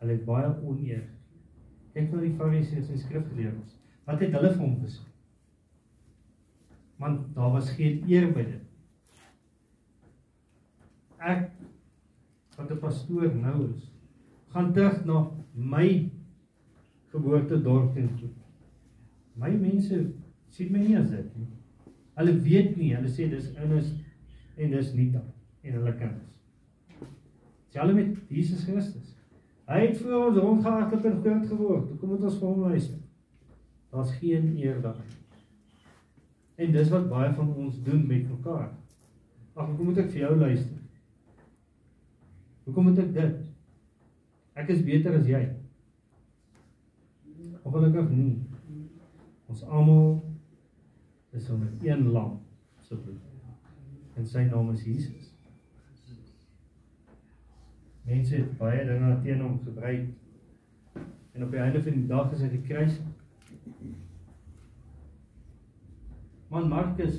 Hulle 0.00 0.12
het 0.12 0.24
baie 0.24 0.52
oneer. 0.62 1.04
Kyk 1.94 2.12
na 2.12 2.20
die 2.20 2.36
Fariseërs 2.38 2.90
en 2.90 2.98
skrifgeleerdes. 2.98 3.76
Wat 4.04 4.20
het 4.20 4.32
hulle 4.36 4.52
vir 4.52 4.64
hom 4.64 4.78
gesê? 4.84 5.04
want 6.96 7.34
daar 7.34 7.50
was 7.50 7.70
geen 7.70 8.02
eer 8.06 8.32
by 8.32 8.44
dit. 8.44 8.62
Ek 11.18 11.50
wat 12.56 12.70
'n 12.70 12.78
pastoor 12.78 13.34
nou 13.34 13.70
is, 13.70 13.90
gaan 14.52 14.72
terug 14.72 15.04
na 15.04 15.30
my 15.52 16.10
geboortedorp 17.10 17.94
toe. 17.94 18.30
My 19.34 19.50
mense 19.50 20.12
sien 20.48 20.72
my 20.72 20.78
nie 20.78 20.98
as 20.98 21.10
dit 21.10 21.36
nie. 21.36 21.48
Hulle 22.14 22.40
weet 22.40 22.76
nie, 22.76 22.94
hulle 22.94 23.08
sê 23.08 23.28
dis 23.30 23.50
innis 23.54 23.92
en 24.56 24.70
dis 24.70 24.94
nie 24.94 25.10
dan 25.10 25.32
en 25.62 25.72
hulle 25.72 25.96
kinders. 25.98 26.33
Selfs 27.74 27.94
met 27.94 28.18
Jesus 28.28 28.62
Christus. 28.62 29.14
Hy 29.66 29.80
het 29.80 29.96
vir 29.98 30.12
ons 30.14 30.36
rondgehardloop 30.38 31.06
en 31.08 31.16
groot 31.24 31.46
geword. 31.50 31.88
Hoekom 31.90 32.12
moet 32.12 32.26
ons 32.28 32.36
vir 32.38 32.46
hom 32.46 32.60
luister? 32.68 33.00
Daar's 33.90 34.12
geen 34.20 34.52
eer 34.60 34.78
daarin. 34.84 35.16
En 36.54 36.76
dis 36.76 36.92
wat 36.92 37.08
baie 37.10 37.32
van 37.34 37.50
ons 37.64 37.82
doen 37.82 38.06
met 38.06 38.28
mekaar. 38.30 38.70
Ag, 39.54 39.66
hoekom 39.72 39.90
moet 39.90 39.98
ek 40.04 40.12
vir 40.12 40.22
jou 40.22 40.30
luister? 40.44 40.78
Hoekom 42.68 42.88
moet 42.92 43.02
ek 43.02 43.12
dit? 43.18 43.42
Ek 44.62 44.70
is 44.70 44.86
beter 44.86 45.18
as 45.18 45.26
jy. 45.26 45.42
Ongelukkig 47.64 48.14
nie. 48.14 48.38
Ons 49.50 49.66
almal 49.66 50.20
is 51.34 51.50
onder 51.50 51.74
een 51.82 52.06
lam 52.14 52.38
se 52.86 52.94
bloed. 52.94 53.18
En 54.14 54.26
sy 54.30 54.46
naam 54.46 54.70
is 54.78 54.86
Jesus. 54.86 55.33
Mense 58.04 58.36
het 58.36 58.56
baie 58.60 58.84
dinge 58.84 59.14
teen 59.24 59.40
hom 59.40 59.60
gebruik. 59.64 60.08
En 61.32 61.44
op 61.44 61.50
die 61.50 61.60
einde 61.60 61.82
van 61.82 61.96
die 61.96 62.08
dag 62.10 62.32
is 62.36 62.42
hy 62.44 62.50
gekruisig. 62.52 63.06
Man 66.52 66.68
Markus 66.68 67.16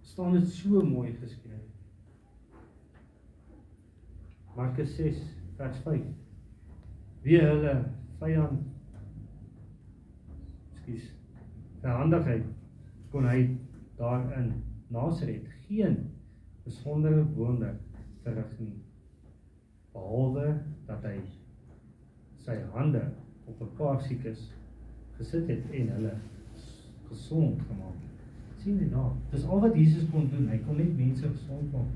staan 0.00 0.32
dit 0.38 0.48
so 0.50 0.80
mooi 0.82 1.12
geskryf. 1.20 1.66
Markus 4.56 4.96
6 4.96 5.20
vers 5.60 5.84
5. 5.84 6.08
Wie 7.22 7.38
hulle 7.44 7.76
vyand 8.18 8.64
Skus. 10.80 11.12
Verhandigheid 11.84 12.48
kon 13.12 13.28
hy 13.28 13.44
daar 14.00 14.24
in 14.40 14.50
Nasaret 14.90 15.46
geen 15.68 16.00
besondere 16.64 17.22
wonder 17.36 17.76
verrig 18.24 18.50
nie 18.58 18.87
behalwe 19.98 20.46
dat 20.86 21.04
hy 21.06 21.16
sy 22.44 22.56
hande 22.74 23.02
op 23.48 23.60
'n 23.62 23.76
paar 23.76 24.00
siekes 24.00 24.50
gesit 25.18 25.48
het 25.48 25.70
en 25.72 25.88
hulle 25.96 26.14
gesond 27.08 27.62
gemaak 27.62 27.98
het. 28.02 28.62
sien 28.62 28.78
jy 28.78 28.88
nou? 28.90 29.12
Dis 29.30 29.44
al 29.44 29.60
wat 29.60 29.74
Jesus 29.74 30.08
kon 30.12 30.28
doen. 30.30 30.48
Hy 30.48 30.58
kon 30.66 30.76
net 30.76 30.96
mense 30.96 31.28
gesond 31.28 31.72
maak. 31.72 31.86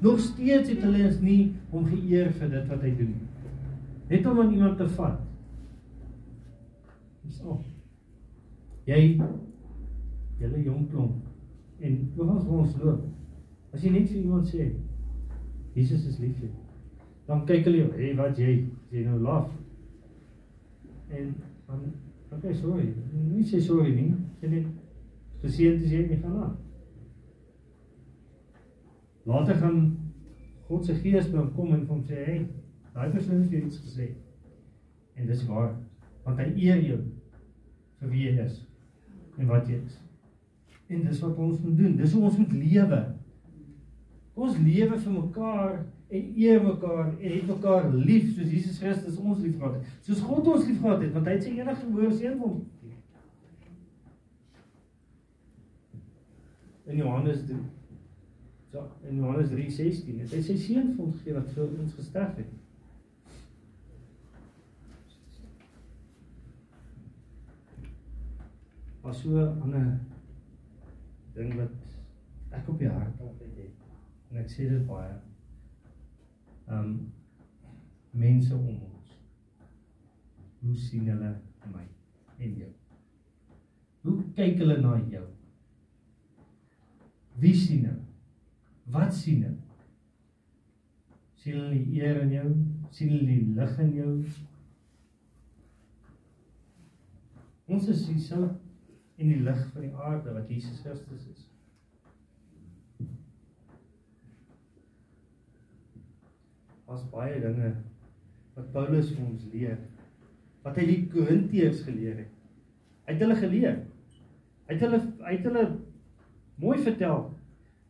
Nog 0.00 0.20
steeds 0.20 0.68
het 0.68 0.82
hulle 0.82 1.06
ons 1.06 1.20
nie 1.20 1.54
hom 1.70 1.84
geëer 1.86 2.32
vir 2.32 2.50
dit 2.50 2.68
wat 2.68 2.80
hy 2.82 2.94
doen 2.96 3.12
nie. 3.16 3.28
Net 4.08 4.26
om 4.26 4.40
aan 4.40 4.52
iemand 4.52 4.78
te 4.78 4.88
vat. 4.88 5.20
Dis 7.22 7.42
al. 7.44 7.60
Jy 8.84 9.20
julle 10.40 10.62
jong 10.64 10.88
klomp 10.90 11.26
en 11.80 12.00
oorals 12.16 12.46
waar 12.46 12.64
ons 12.64 12.76
loop. 12.82 13.04
As 13.72 13.84
jy 13.84 13.92
net 13.92 14.08
vir 14.08 14.22
iemand 14.22 14.48
sê 14.48 14.72
Jesus 15.74 16.06
is 16.06 16.18
lief 16.18 16.36
vir 16.40 16.48
jou. 16.48 16.69
Dan 17.30 17.44
kyk 17.46 17.64
hulle 17.64 17.84
jou, 17.84 17.90
"Hey, 17.94 18.14
wat 18.18 18.38
jy? 18.38 18.66
Jy 18.90 19.04
nou 19.06 19.18
laf." 19.22 19.50
En 21.10 21.34
dan 21.66 21.92
okay, 22.32 22.54
sorry. 22.54 22.94
Nie 23.12 23.44
sê 23.44 23.60
sorry 23.60 23.94
nie. 23.94 24.14
Sê 24.40 24.50
net 24.50 24.66
geseënd 25.42 25.84
is 25.84 25.92
jy 25.92 26.06
nie 26.08 26.18
gaan 26.22 26.42
aan. 26.42 26.56
Later 29.24 29.54
gaan 29.54 29.78
God 30.66 30.84
se 30.86 30.94
gees 30.94 31.30
by 31.30 31.38
hom 31.38 31.52
kom 31.54 31.74
en 31.74 31.86
hom 31.86 32.02
sê, 32.02 32.24
"Hey, 32.24 32.46
daai 32.94 33.10
persoon 33.10 33.42
het 33.42 33.52
iets 33.52 33.78
gesê." 33.78 34.10
En 35.14 35.26
dis 35.26 35.46
waar, 35.46 35.76
want 36.24 36.38
hy 36.38 36.52
eer 36.56 36.82
jou 36.82 36.98
vir 38.00 38.10
wie 38.10 38.26
jy 38.26 38.44
is 38.44 38.66
en 39.38 39.46
wat 39.46 39.68
jy 39.68 39.78
is. 39.86 40.00
En 40.88 41.04
dis 41.04 41.20
wat 41.20 41.36
ons 41.36 41.60
moet 41.60 41.76
doen. 41.76 41.96
Dis 41.96 42.12
hoe 42.12 42.24
ons 42.24 42.38
moet 42.38 42.52
lewe. 42.52 43.19
Ons 44.40 44.60
lewe 44.64 44.98
vir 45.04 45.16
mekaar 45.16 45.74
en 46.10 46.30
eer 46.42 46.62
mekaar 46.64 47.10
en 47.10 47.32
het 47.34 47.48
mekaar 47.50 47.90
lief 47.94 48.30
soos 48.34 48.52
Jesus 48.54 48.78
Christus 48.80 49.18
ons 49.20 49.42
liefgehad 49.44 49.76
het. 49.78 49.90
Soos 50.06 50.22
God 50.26 50.48
ons 50.54 50.64
liefgehad 50.68 51.04
het, 51.04 51.12
want 51.16 51.28
hy 51.28 51.34
het 51.36 51.44
sy 51.44 51.52
enige 51.58 51.82
gebore 51.82 52.14
seun 52.14 52.38
vir 52.40 52.48
ons 52.48 52.64
gegee. 52.70 52.96
In 56.90 57.04
Johannes 57.04 57.44
3 57.50 57.60
So 58.70 58.88
in 59.08 59.16
Johannes 59.16 59.50
3:16 59.50 60.20
het 60.22 60.30
hy 60.30 60.40
sy 60.46 60.54
seun 60.62 60.92
vir 60.94 61.04
ons 61.04 61.16
gegee 61.18 61.34
wat 61.34 61.48
vir 61.56 61.72
ons 61.82 61.94
gesterf 61.98 62.36
het. 62.38 62.52
Was 69.02 69.22
so 69.24 69.34
'n 69.34 69.62
ander 69.66 69.88
ding 71.34 71.56
wat 71.58 71.74
ek 72.50 72.68
op 72.68 72.78
die 72.78 72.88
hart 72.88 73.18
het. 73.18 73.49
En 74.30 74.38
ek 74.42 74.50
sê 74.52 74.68
dit 74.70 74.84
baie 74.86 75.16
um 76.70 76.92
mense 78.12 78.54
om 78.54 78.68
ons. 78.68 79.16
Hoe 80.60 80.76
sien 80.76 81.08
hulle 81.10 81.32
my 81.72 81.86
en 82.38 82.54
jou? 82.62 82.70
Hoe 84.04 84.14
kyk 84.36 84.62
hulle 84.62 84.78
na 84.82 84.94
jou? 85.12 85.26
Wie 87.40 87.56
sien 87.56 87.84
hulle? 87.88 88.06
Wat 88.94 89.14
sien 89.14 89.42
hulle? 89.46 89.58
Sien 91.40 91.56
hulle 91.56 91.74
die 91.74 92.00
eer 92.00 92.22
in 92.22 92.32
jou? 92.36 92.48
Sien 92.94 93.12
hulle 93.14 93.26
die 93.26 93.54
lig 93.58 93.78
in 93.86 93.92
jou? 93.96 94.14
Ons 97.70 97.86
is 97.92 98.06
die 98.10 98.18
sout 98.20 98.58
en 99.20 99.30
die 99.30 99.42
lig 99.46 99.60
van 99.72 99.84
die 99.86 99.94
aarde 99.94 100.34
wat 100.34 100.50
Jesus 100.50 100.80
Christus 100.82 101.28
is. 101.30 101.46
Daar's 106.90 107.06
baie 107.10 107.36
dinge 107.38 107.68
wat 108.56 108.70
Paulus 108.74 109.12
vir 109.14 109.26
ons 109.28 109.42
leer. 109.52 109.76
Wat 110.64 110.78
hy 110.80 110.86
die 110.88 111.02
Korintiërs 111.12 111.84
geleer 111.86 112.16
het. 112.24 112.32
Hy 113.06 113.14
het 113.14 113.22
hulle 113.22 113.36
geleer. 113.38 113.76
Hy 114.66 114.74
het 114.74 114.82
hulle 114.82 114.98
hy 115.20 115.36
het 115.36 115.46
hulle 115.46 115.62
mooi 116.58 116.80
vertel 116.82 117.22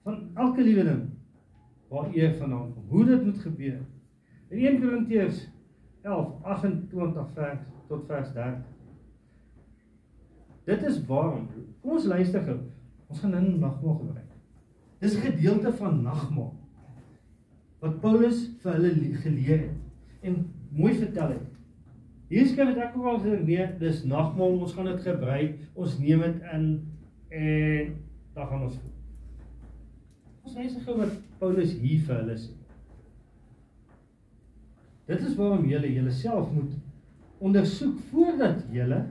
van 0.05 0.21
elke 0.45 0.67
liewe 0.69 0.85
ding 0.91 1.01
waar 1.89 2.13
eer 2.13 2.37
vandaan 2.43 2.69
kom. 2.75 2.93
Hoe 2.93 3.07
dit 3.09 3.25
moet 3.25 3.41
gebeur. 3.47 3.81
In 4.53 4.69
1 4.69 4.79
Korintiërs 4.85 5.43
11:28 6.05 7.33
vers 7.41 7.67
tot 7.89 8.07
vers 8.07 8.33
30. 8.37 8.63
Dit 10.69 10.89
is 10.93 11.01
waarom. 11.09 11.49
Kom 11.81 11.97
ons 11.97 12.13
luister 12.13 12.45
gou. 12.45 12.61
Ons 13.09 13.25
gaan 13.25 13.33
nou 13.33 13.47
nagmaal 13.49 14.01
gebruik. 14.05 14.41
Dis 15.01 15.17
'n 15.17 15.31
gedeelte 15.31 15.73
van 15.73 16.03
nagmaal 16.05 16.60
wat 17.81 18.01
Paulus 18.03 18.45
vir 18.63 18.77
hulle 18.77 19.17
geleer 19.25 19.63
het 19.65 20.27
en 20.29 20.43
mooi 20.71 20.93
vertel 20.95 21.35
het. 21.35 21.47
Hier 22.31 22.47
skryf 22.47 22.75
dit 22.75 22.83
ek 22.85 22.97
ook 22.97 23.09
al 23.11 23.19
gesê 23.25 23.41
nee, 23.43 23.67
dis 23.81 24.05
nagmaal, 24.07 24.61
ons 24.63 24.75
gaan 24.77 24.87
dit 24.93 25.03
gebruik, 25.03 25.57
ons 25.75 25.99
neem 25.99 26.23
dit 26.27 26.49
in 26.55 26.67
en 27.31 27.97
dan 28.35 28.47
gaan 28.47 28.65
ons 28.69 28.79
Ons 30.41 30.57
lees 30.57 30.77
gou 30.85 30.97
wat 30.99 31.13
Paulus 31.39 31.75
hier 31.79 32.01
vir 32.07 32.17
hulle 32.23 32.37
sê. 32.41 32.55
Dit 35.11 35.25
is 35.27 35.35
waarom 35.37 35.67
julle 35.69 35.91
julleself 35.93 36.49
moet 36.55 36.73
ondersoek 37.45 37.99
voordat 38.11 38.63
julle 38.73 39.03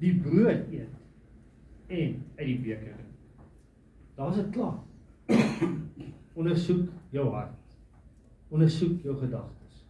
die 0.00 0.12
brood 0.22 0.70
eet 0.72 1.90
en 1.90 2.14
uit 2.38 2.46
die 2.46 2.58
beker 2.62 2.94
drink. 2.94 3.44
Daar's 4.16 4.38
dit 4.38 4.52
klaar. 4.54 4.78
ondersoek 6.38 6.86
jou 7.14 7.26
hart. 7.34 7.59
Ondersoek 8.50 9.02
jou 9.06 9.14
gedagtes. 9.18 9.84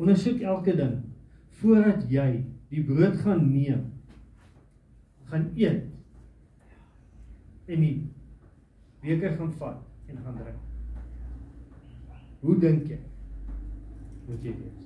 Ondersoek 0.00 0.40
elke 0.40 0.76
ding 0.76 0.96
voordat 1.60 2.04
jy 2.12 2.44
die 2.72 2.82
brood 2.84 3.16
gaan 3.22 3.44
neem, 3.48 3.84
gaan 5.30 5.50
eet 5.56 5.84
en 7.66 7.82
die 7.82 7.94
beker 9.02 9.36
gaan 9.36 9.52
vat 9.60 10.10
en 10.10 10.22
gaan 10.24 10.40
drink. 10.40 10.62
Hoe 12.40 12.56
dink 12.62 12.88
jy? 12.90 12.98
Moet 14.26 14.44
jy 14.44 14.52
weet. 14.56 14.82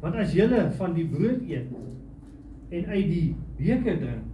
Want 0.00 0.16
as 0.22 0.34
jy 0.36 0.48
van 0.78 0.96
die 0.96 1.06
brood 1.08 1.44
eet 1.48 1.68
en 2.70 2.86
uit 2.94 3.08
die 3.10 3.28
beker 3.58 3.98
drink, 4.00 4.26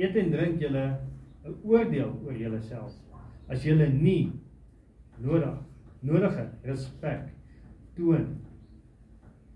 eet 0.00 0.16
en 0.16 0.30
drink 0.32 0.62
jy 0.62 0.70
'n 0.74 1.54
oordeel 1.62 2.12
oor 2.24 2.36
jouself. 2.36 2.94
As 3.48 3.64
jy 3.64 3.74
nie 3.88 4.32
nodig 5.20 5.58
nodige 6.00 6.46
respek 6.64 7.28
toon 7.96 8.26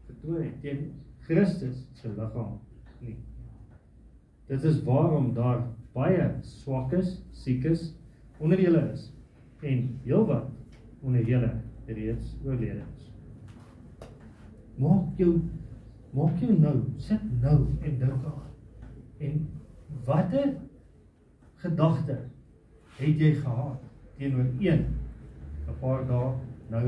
vertoon 0.06 0.52
teen 0.62 0.90
Christus 1.24 1.86
se 1.96 2.08
liggaam 2.08 2.58
nie. 3.00 3.16
Dit 4.48 4.64
is 4.68 4.82
waarom 4.84 5.32
daar 5.36 5.62
baie 5.94 6.26
swakkes, 6.44 7.22
siekes 7.32 7.92
onder 8.38 8.60
julle 8.60 8.82
is 8.92 9.08
en 9.64 9.86
heelwat 10.04 10.50
onder 11.04 11.24
julle 11.24 11.52
reeds 11.86 12.34
oorlede 12.44 12.82
is. 12.82 13.10
Maak 14.80 15.20
jou 15.20 15.38
maak 16.14 16.38
jou 16.38 16.52
nou, 16.58 16.76
sit 17.02 17.22
nou 17.42 17.56
en 17.82 17.96
dink 17.98 18.26
aan. 18.28 18.52
En 19.18 19.40
watter 20.06 20.52
gedagte 21.64 22.18
het 22.98 23.18
jy 23.18 23.32
gehad 23.40 23.80
teenoor 24.18 24.52
een 24.62 24.84
'n 25.68 25.78
paar 25.80 26.06
dae 26.06 26.34
nou 26.70 26.86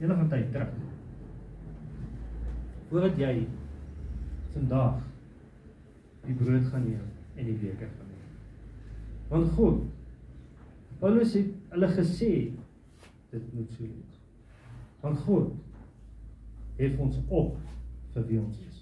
enige 0.00 0.28
tyd 0.28 0.50
terug. 0.52 0.72
Voordat 2.88 3.18
jy 3.18 3.46
vandag 4.54 5.02
die 6.24 6.34
brood 6.34 6.66
gaan 6.72 6.84
neem 6.88 7.06
en 7.36 7.44
die 7.44 7.56
beker 7.62 7.88
gaan 7.88 8.10
neem. 8.10 8.26
Want 9.28 9.52
God 9.58 9.86
Paulus 10.98 11.34
het 11.38 11.50
hulle 11.70 11.88
gesê 11.94 12.32
dit 13.30 13.52
moet 13.54 13.72
so 13.76 13.82
wees. 13.84 14.16
Want 15.00 15.18
God 15.18 15.52
het 16.78 16.98
ons 16.98 17.20
op 17.28 17.58
vir 18.14 18.26
wie 18.26 18.40
ons 18.40 18.58
is. 18.66 18.80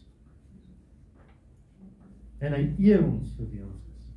En 2.38 2.57
hy 2.57 2.62
eer 2.79 3.05
ons 3.05 3.35
vir 3.37 3.51
wie 3.53 3.64
ons 3.64 3.85
is. 3.92 4.09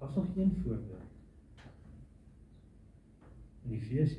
Daar's 0.00 0.20
nog 0.20 0.36
een 0.36 0.52
voorbeeld 0.62 1.13
in 3.64 3.72
Efesiërs. 3.72 4.16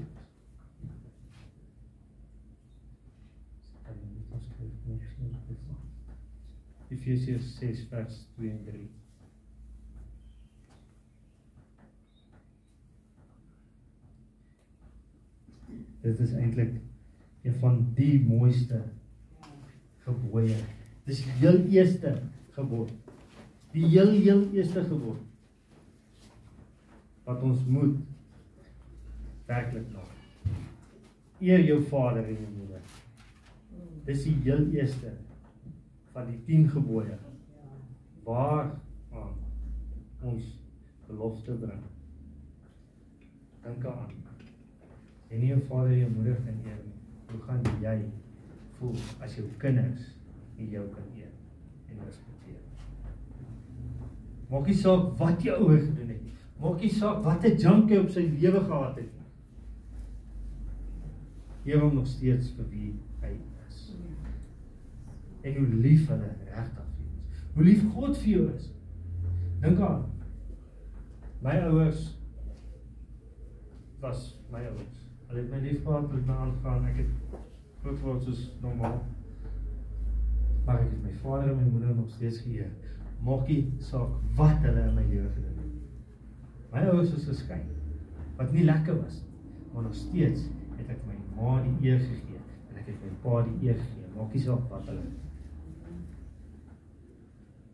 Efesiërs 6.87 7.57
6 7.57 7.87
vers 7.89 8.27
2 8.35 8.49
en 8.49 8.63
3. 8.65 8.89
Dit 16.01 16.19
is 16.19 16.33
eintlik 16.37 16.73
een 17.41 17.53
van 17.61 17.79
die 17.97 18.19
mooiste 18.25 18.83
gebooie. 20.05 20.57
Dis 21.05 21.23
die 21.25 21.37
heel 21.41 21.63
eerste 21.73 22.21
gebod. 22.57 22.91
Die 23.73 23.85
heel 23.85 24.13
heel 24.13 24.45
eerste 24.53 24.83
gebod 24.85 25.21
wat 27.25 27.41
ons 27.41 27.63
moet 27.65 27.97
werklik 29.45 29.91
na. 29.93 30.03
eer 31.39 31.59
jou 31.65 31.81
vader 31.83 32.23
en 32.23 32.37
jou 32.39 32.51
moeder. 32.57 32.81
Dis 34.05 34.23
die 34.23 34.35
heel 34.45 34.67
eerste 34.73 35.11
van 36.13 36.29
die 36.31 36.39
10 36.47 36.69
gebooie. 36.69 37.17
Waar 38.23 38.71
aan 39.13 39.33
ons 40.21 40.43
belofte 41.07 41.57
bring. 41.61 41.81
Dink 43.63 43.85
aan. 43.85 44.13
En 45.29 45.39
nie 45.39 45.51
jou 45.51 45.61
vader 45.67 45.91
en 45.91 45.99
jou 45.99 46.11
moeder 46.15 46.37
kan 46.45 46.61
eer 46.65 46.79
nie. 46.85 46.93
Hoe 47.31 47.41
gaan 47.41 47.81
jy 47.81 47.97
voel 48.79 48.95
as 49.25 49.35
jou 49.37 49.45
kinders 49.61 50.13
nie 50.57 50.69
jou 50.71 50.85
kan 50.93 51.11
eer 51.17 51.33
en 51.91 52.05
respekteer? 52.05 52.61
Maak 54.49 54.69
nie 54.69 54.77
saak 54.79 55.11
wat 55.19 55.43
jy 55.43 55.57
ouer 55.59 55.81
gedoen 55.83 56.13
het 56.13 56.23
nie. 56.23 56.33
Maak 56.61 56.81
nie 56.81 56.93
saak 56.93 57.21
wat 57.25 57.45
'n 57.45 57.57
junkie 57.57 57.99
op 57.99 58.09
sy 58.09 58.25
lewe 58.39 58.63
gehad 58.63 58.97
het. 59.01 59.14
Eer 61.65 61.81
hom 61.81 61.95
nog 61.97 62.07
steeds 62.07 62.51
vir 62.57 62.67
wie 62.69 62.91
hy 63.23 63.31
is. 63.67 63.79
En 65.45 65.57
hoe 65.59 65.67
lief 65.85 66.07
hulle 66.11 66.31
regtig 66.45 66.91
vir 66.91 67.05
jou 67.05 67.15
is. 67.31 67.47
Hoe 67.55 67.65
lief 67.65 67.81
God 67.95 68.19
vir 68.21 68.29
jou 68.31 68.45
is. 68.53 68.69
Dink 69.63 69.81
aan 69.81 70.05
my 71.45 71.57
ouers 71.67 72.05
was 74.01 74.23
my 74.53 74.61
ouers. 74.65 75.03
Hulle 75.27 75.41
het 75.43 75.51
my 75.51 75.59
lief 75.61 75.83
gehad 75.83 76.07
met 76.13 76.25
my 76.25 76.39
aangaan. 76.45 76.87
Ek 76.89 77.03
het 77.03 77.37
groot 77.81 77.99
geword 77.99 78.25
soos 78.25 78.47
normaal. 78.63 79.01
Maar 80.65 80.81
ek 80.81 80.89
het 80.89 81.03
my 81.03 81.13
vader 81.21 81.51
en 81.53 81.61
my 81.61 81.69
moeder 81.69 81.93
nog 81.97 82.09
steeds 82.13 82.41
geëer. 82.45 82.73
Maak 83.25 83.49
nie 83.49 83.61
saak 83.81 84.17
wat 84.37 84.65
hulle 84.65 84.89
in 84.89 84.97
my 84.97 85.05
lewe 85.09 85.29
gedoen 85.33 85.61
het. 85.61 85.77
My 86.73 86.89
ouers 86.89 87.13
is 87.13 87.29
geskei. 87.29 87.61
Wat 88.37 88.51
nie 88.53 88.65
lekker 88.65 88.97
was 89.01 89.21
maar 89.75 89.83
nog 89.83 89.95
steeds 89.95 90.41
het 90.77 90.89
ek 90.89 91.01
my 91.03 91.14
ma 91.35 91.59
die 91.63 91.89
eer 91.89 91.99
gegee 91.99 92.41
en 92.69 92.81
ek 92.81 92.89
het 92.91 93.03
my 93.03 93.13
pa 93.23 93.43
die 93.47 93.69
eer 93.69 93.79
gegee. 93.79 94.11
Maak 94.15 94.33
nie 94.33 94.43
saak 94.43 94.67
wat 94.71 94.89
hulle 94.91 95.07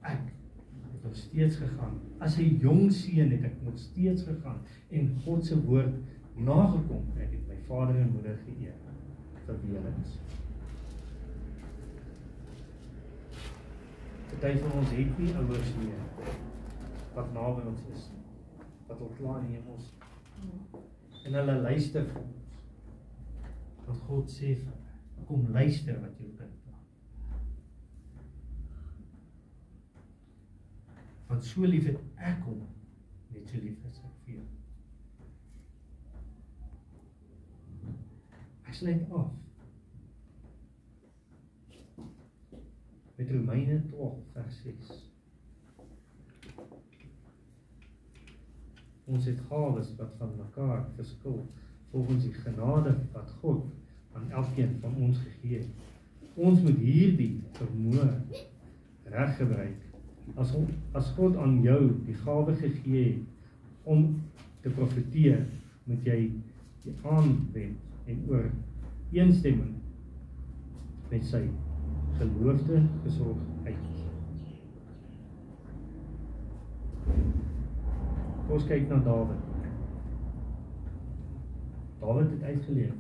ek 0.01 0.23
het 0.91 1.03
nog 1.03 1.15
steeds 1.15 1.55
gegaan. 1.61 1.99
As 2.19 2.37
'n 2.37 2.57
jong 2.61 2.91
seun 2.91 3.31
het 3.31 3.43
ek 3.43 3.61
nog 3.63 3.77
steeds 3.77 4.23
gegaan 4.23 4.59
en 4.89 5.15
God 5.25 5.45
se 5.45 5.61
woord 5.65 5.93
nagekom. 6.35 7.05
Ek 7.17 7.31
het 7.31 7.47
my 7.47 7.57
vader 7.67 7.95
en 7.95 8.11
moeder 8.11 8.37
geëer 8.45 8.77
vir 9.45 9.55
wie 9.63 9.75
hulle 9.75 9.93
is. 10.03 10.19
Party 14.41 14.57
van 14.57 14.71
ons 14.79 14.89
het 14.89 15.17
nie 15.19 15.33
ouers 15.37 15.73
nie 15.77 15.91
wat 17.13 17.33
naby 17.33 17.65
ons 17.69 17.81
is. 17.93 18.07
Wat 18.87 19.01
al 19.01 19.11
klaar 19.17 19.41
in 19.41 19.51
die 19.51 19.59
hemel 19.59 19.75
is. 19.77 19.91
En 21.25 21.33
hulle 21.37 21.57
luister 21.61 22.07
vir 22.13 22.23
wat 23.85 23.97
God 24.07 24.29
sê 24.29 24.55
vir 24.55 24.71
hulle. 24.71 24.77
Kom 25.27 25.45
luister 25.53 25.99
wat 26.01 26.17
jou 26.19 26.29
kind 26.37 26.55
praat. 26.63 26.87
Want 31.29 31.45
so 31.47 31.67
lief 31.67 31.85
het 31.87 32.01
ek 32.31 32.41
hom, 32.47 32.65
net 33.31 33.47
so 33.47 33.61
lief 33.61 33.85
is 33.87 34.01
ek 34.03 34.17
vir 34.25 34.33
jou. 34.39 34.47
Hy 38.65 38.75
sluit 38.79 39.15
af. 39.19 39.31
Met 43.17 43.31
Romeine 43.31 43.79
12 43.87 44.19
vers 44.33 44.61
6. 44.65 44.91
Ons 49.11 49.25
het 49.27 49.39
gawes 49.49 49.89
wat 49.99 50.13
van 50.19 50.37
mekaar 50.39 50.85
verskil 50.95 51.41
volgens 51.91 52.23
die 52.23 52.33
genade 52.33 52.95
wat 53.11 53.33
God 53.41 53.63
aan 54.13 54.31
elkeen 54.31 54.77
van 54.81 54.95
ons 54.95 55.17
gegee 55.17 55.57
het. 55.57 55.67
Ons 56.35 56.61
moet 56.61 56.77
hierdie 56.77 57.33
vermoë 57.59 58.07
reg 59.11 59.35
gebruik. 59.37 59.87
As 60.39 60.53
as 60.95 61.11
God 61.17 61.35
aan 61.37 61.59
jou 61.65 61.81
die 62.05 62.15
gawe 62.23 62.55
gegee 62.55 63.03
het 63.03 63.83
om 63.83 64.21
te 64.61 64.69
profeteer, 64.69 65.45
moet 65.83 66.05
jy 66.05 66.19
die 66.85 66.95
aanwend 67.03 68.09
en 68.09 68.23
oor 68.29 68.47
eensstemming 69.11 69.75
met 71.11 71.25
sy 71.27 71.43
geloofde 72.21 72.81
gesorg 73.03 73.43
uit. 73.67 73.87
Ons 78.51 78.67
kyk 78.67 78.87
na 78.91 78.99
Dawid. 79.03 79.50
Dawid 82.01 82.31
het 82.33 82.43
uitgeleef. 82.43 82.93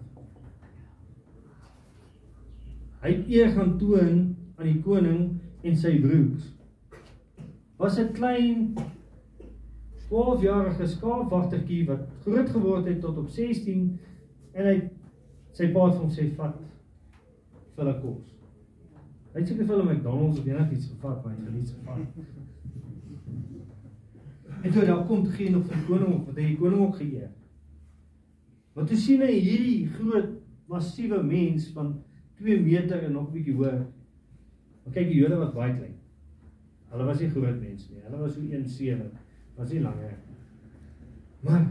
Hy 3.01 3.11
het 3.15 3.29
eer 3.33 3.49
gaan 3.55 3.77
toon 3.81 4.17
aan 4.55 4.67
die 4.67 4.81
koning 4.85 5.21
en 5.65 5.77
sy 5.77 5.95
broers. 6.03 6.51
Was 7.81 7.97
'n 7.97 8.13
klein 8.13 8.75
12-jarige 10.05 10.87
skaapwagtertjie 10.87 11.85
wat 11.87 12.05
groot 12.25 12.49
geword 12.49 12.85
het 12.85 13.01
tot 13.01 13.17
op 13.17 13.29
16 13.29 13.99
en 14.53 14.65
hy 14.65 14.77
sy 15.51 15.71
pa 15.73 15.87
het 15.89 15.97
hom 15.97 16.11
sê 16.13 16.27
vat 16.35 16.61
vir 17.75 17.89
'n 17.89 18.01
kos. 18.01 18.27
Hy 19.33 19.39
het 19.39 19.47
seker 19.47 19.65
vir 19.65 19.77
hom 19.77 19.87
McDonald's 19.87 20.39
of 20.39 20.45
enigiets 20.45 20.87
gevat, 20.93 21.23
maar 21.25 21.33
hy 21.33 21.43
het 21.45 21.53
niks 21.53 21.73
gevat. 21.73 21.97
En 24.63 24.71
toe 24.71 24.85
daar 24.85 25.05
kom 25.05 25.25
geen 25.25 25.55
of 25.57 25.67
die 25.67 25.85
koning 25.87 26.13
of 26.13 26.25
wat 26.25 26.35
hy 26.35 26.47
die 26.47 26.57
koning 26.57 26.81
ook 26.81 26.95
geëer. 26.95 27.29
Want 28.73 28.87
toe 28.87 28.97
sien 28.99 29.23
hy 29.25 29.33
hierdie 29.35 29.89
groot 29.97 30.37
massiewe 30.71 31.19
mens 31.23 31.67
van 31.75 31.95
2 32.39 32.61
meter 32.63 33.03
en 33.03 33.11
nog 33.11 33.29
'n 33.29 33.33
bietjie 33.33 33.55
hoër. 33.55 33.81
Maar 34.83 34.93
kyk 34.93 35.07
die 35.07 35.19
Jode 35.19 35.37
was 35.37 35.53
baie 35.53 35.75
klein. 35.75 35.97
Hulle 36.91 37.05
was 37.05 37.19
nie 37.19 37.29
groot 37.29 37.59
mense 37.61 37.91
nie. 37.91 38.01
Hulle 38.05 38.17
was 38.17 38.33
so 38.33 38.41
1.7, 38.41 39.11
was 39.55 39.71
nie 39.71 39.81
langer 39.81 40.11
nie. 40.11 40.37
Maar 41.41 41.61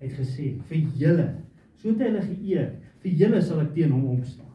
hy 0.00 0.06
het 0.06 0.18
gesê 0.18 0.60
vir 0.68 0.84
julle, 0.96 1.28
so 1.76 1.88
het 1.88 1.98
hy 1.98 2.10
hulle 2.10 2.22
geëer, 2.22 2.68
vir 3.02 3.12
julle 3.12 3.42
sal 3.42 3.60
ek 3.60 3.74
teen 3.74 3.92
hom 3.92 4.06
opstaan. 4.18 4.54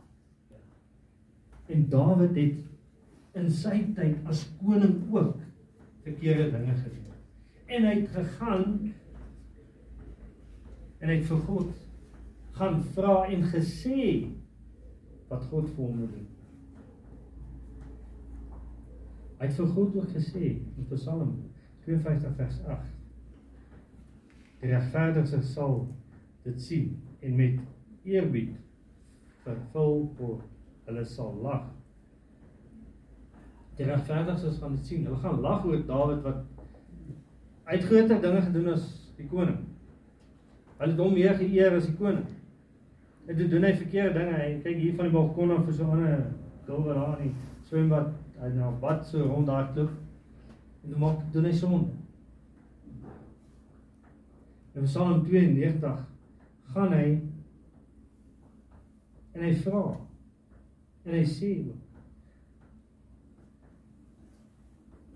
En 1.67 1.89
Dawid 1.89 2.35
het 2.35 3.39
in 3.39 3.49
sy 3.49 3.79
tyd 3.95 4.17
as 4.29 4.43
koning 4.61 4.99
ook 5.11 5.39
verkeerde 6.03 6.51
dinge 6.51 6.75
gedoen. 6.75 6.99
En 7.67 7.87
hy 7.87 7.93
het 8.01 8.09
gegaan 8.09 8.93
en 10.99 11.09
hy 11.09 11.15
het 11.15 11.25
vir 11.27 11.41
God 11.47 11.82
gaan 12.57 12.81
vra 12.93 13.23
en 13.25 13.43
gesê 13.49 14.03
wat 15.29 15.45
God 15.49 15.69
vir 15.73 15.83
hom 15.83 16.01
doen. 16.03 16.27
Hy 19.39 19.49
het 19.49 19.55
vir 19.57 19.71
God 19.75 19.95
ook 19.99 20.11
gesê 20.15 20.49
in 20.61 20.89
Psalm 20.91 21.33
52 21.85 22.35
vers 22.37 22.59
8. 22.77 22.91
Die 24.61 24.71
regverdige 24.71 25.41
sal 25.43 25.81
dit 26.45 26.61
sien 26.61 26.93
en 27.23 27.35
met 27.35 27.59
eerbied 28.07 28.53
vervul 29.43 30.05
word. 30.19 30.45
Hulle 30.87 31.03
sal 31.07 31.35
lag. 31.43 31.67
Die 33.77 33.87
regverdiges 33.87 34.59
gaan 34.61 34.77
dit 34.77 34.87
sien. 34.87 35.05
Hulle 35.07 35.19
gaan 35.23 35.41
lag 35.43 35.65
oor 35.65 35.83
Dawid 35.87 36.23
wat 36.23 36.43
uit 37.63 37.83
groter 37.87 38.21
dinge 38.21 38.41
gedoen 38.43 38.73
as 38.75 38.87
die 39.17 39.27
koning. 39.31 39.59
Hulle 40.77 40.91
het 40.91 40.99
hom 40.99 41.13
meer 41.15 41.37
geëer 41.39 41.77
as 41.79 41.87
die 41.87 41.97
koning. 41.97 42.25
En 43.25 43.35
toe 43.37 43.47
doen 43.47 43.63
hy 43.63 43.73
verkeerde 43.75 44.19
dinge. 44.19 44.37
Hy 44.39 44.53
kyk 44.63 44.79
hier 44.81 44.95
van 44.99 45.07
die 45.07 45.15
balkon 45.15 45.51
af 45.55 45.65
vir 45.65 45.73
so 45.73 45.85
'n 45.85 45.91
ander 45.97 46.23
dulwer 46.67 46.95
daar 46.95 47.21
in 47.21 47.35
swembad. 47.63 48.13
Hy 48.39 48.49
nou 48.55 48.71
bad 48.79 49.05
so 49.05 49.23
rond 49.23 49.47
daar 49.47 49.73
toe. 49.73 49.87
En 50.83 50.89
toe 50.89 50.99
maak 50.99 51.19
doen 51.31 51.45
hy 51.45 51.51
sonde. 51.51 51.91
In 54.75 54.83
Psalm 54.83 55.23
92 55.23 56.05
gaan 56.73 56.93
hy 56.93 57.21
en 59.33 59.41
hy 59.41 59.53
vra 59.65 59.83
en 61.05 61.13
hy 61.13 61.23
sê 61.29 61.51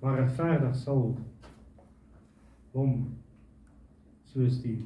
maar 0.02 0.20
regverdig 0.22 0.76
sal 0.76 1.04
hom 2.74 2.94
soos 4.30 4.62
die 4.62 4.80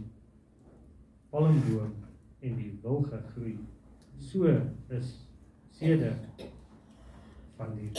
palmboom 1.31 2.00
en 2.41 2.55
die 2.57 2.71
wilge 2.81 3.21
groei. 3.33 3.57
So 4.17 4.49
is 4.89 5.13
sede 5.77 6.13
van 7.57 7.75
die 7.77 7.89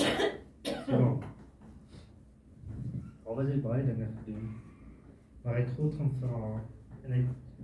grond. 0.86 1.24
Al 3.22 3.38
was 3.38 3.48
hy 3.48 3.60
baie 3.64 3.84
dinge 3.86 4.08
gedoen, 4.18 4.50
maar 5.42 5.56
hy 5.56 5.62
het 5.62 5.76
God 5.78 5.94
gaan 5.98 6.10
vra 6.20 6.40
en 7.02 7.14
hy 7.14 7.22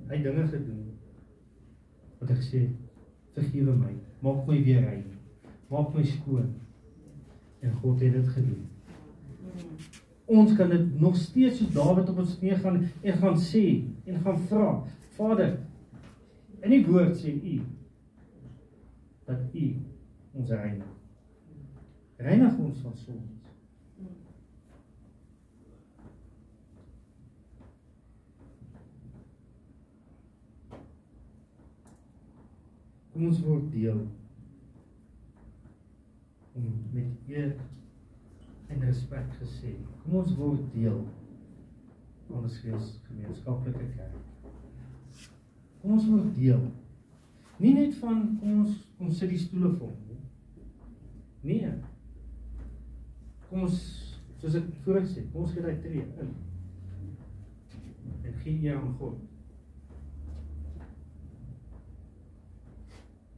hy 0.09 0.21
dinge 0.25 0.47
gedoen. 0.49 0.87
Wat 2.19 2.33
hy 2.33 2.39
gesê, 2.39 2.63
vergewe 3.37 3.75
my, 3.79 3.93
maak 4.25 4.47
my 4.49 4.57
weer 4.65 4.83
rein, 4.87 5.05
maak 5.71 5.93
my 5.95 6.07
skoon. 6.07 6.55
En 7.63 7.75
God 7.83 8.03
het 8.03 8.15
dit 8.15 8.35
gedoen. 8.37 8.65
Ons 10.29 10.55
kan 10.57 10.71
dit 10.71 11.01
nog 11.01 11.17
steeds 11.17 11.59
soos 11.59 11.73
Dawid 11.75 12.11
op 12.13 12.21
ons 12.23 12.37
knie 12.39 12.57
gaan 12.61 12.83
en 12.85 13.21
gaan 13.23 13.39
sê 13.43 13.65
en 14.07 14.21
gaan 14.23 14.41
vra. 14.51 14.69
Vader, 15.17 15.57
In 16.61 16.71
die 16.71 16.85
woord 16.87 17.17
sê 17.17 17.35
u 17.35 17.59
dat 19.29 19.55
U 19.55 19.67
ons 20.33 20.51
reinig. 20.51 20.95
Reinig 22.17 22.59
ons 22.59 22.79
van 22.83 22.97
sonde. 22.97 23.37
Kom 33.13 33.27
ons 33.27 33.43
word 33.43 33.71
deel 33.75 34.01
om 36.59 36.67
met 36.95 37.31
eer 37.31 37.55
en 38.69 38.83
respek 38.87 39.31
gesê. 39.41 39.77
Kom 40.03 40.21
ons 40.23 40.35
word 40.39 40.67
deel 40.75 41.01
van 42.29 42.43
ons 42.43 42.59
gemeenskaplike 42.63 43.93
kerk. 43.95 44.38
Kom 45.89 45.95
ons 45.97 46.09
word 46.11 46.35
deel. 46.37 46.67
Nie 47.57 47.71
net 47.73 47.95
van 48.03 48.19
kom 48.43 48.59
ons 48.61 48.75
kom 48.99 49.13
sit 49.17 49.31
die 49.33 49.39
stoele 49.41 49.71
vol 49.79 49.95
nie. 50.11 50.19
Nee. 51.49 51.71
Kom 53.49 53.65
ons 53.65 53.79
soos 54.43 54.59
ek 54.61 54.69
voorgesê, 54.85 55.25
kom 55.33 55.47
ons 55.47 55.55
gee 55.57 55.79
tree 55.87 56.05
in. 56.21 56.35
En 58.21 58.37
gee 58.43 58.59
eer 58.67 58.77
aan 58.77 58.93
God. 59.01 59.17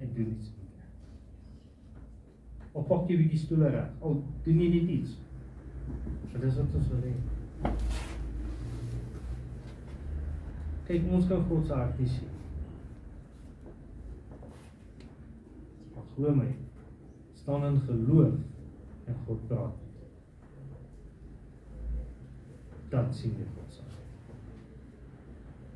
En 0.02 0.10
doen 0.16 0.34
iets 0.34 0.50
of 2.72 2.86
pak 2.88 3.08
jy 3.10 3.16
die 3.30 3.38
stoele 3.38 3.70
reg. 3.74 3.86
Al 4.00 4.20
doen 4.44 4.60
jy 4.62 4.68
net 4.74 4.90
iets. 4.96 5.16
Dit 6.32 6.44
is 6.46 6.58
wat 6.60 6.76
ons 6.78 6.90
wil 6.92 7.00
hê. 7.06 7.14
Kyk, 10.90 11.08
ons 11.14 11.26
kan 11.30 11.42
God 11.48 11.66
se 11.66 11.74
hart 11.74 11.98
sien. 12.02 12.36
Wat 15.94 16.09
glo 16.20 16.34
my? 16.34 16.48
staan 17.34 17.64
in 17.64 17.80
geloof 17.80 18.34
en 19.04 19.16
God 19.26 19.46
praat. 19.46 19.76
Dan 22.88 23.14
sien 23.14 23.38
jy 23.38 23.46
God 23.54 23.78
hart. 23.80 24.02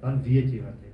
Dan 0.01 0.21
weet 0.23 0.51
jy 0.53 0.61
wat 0.67 0.83
hy 0.83 0.93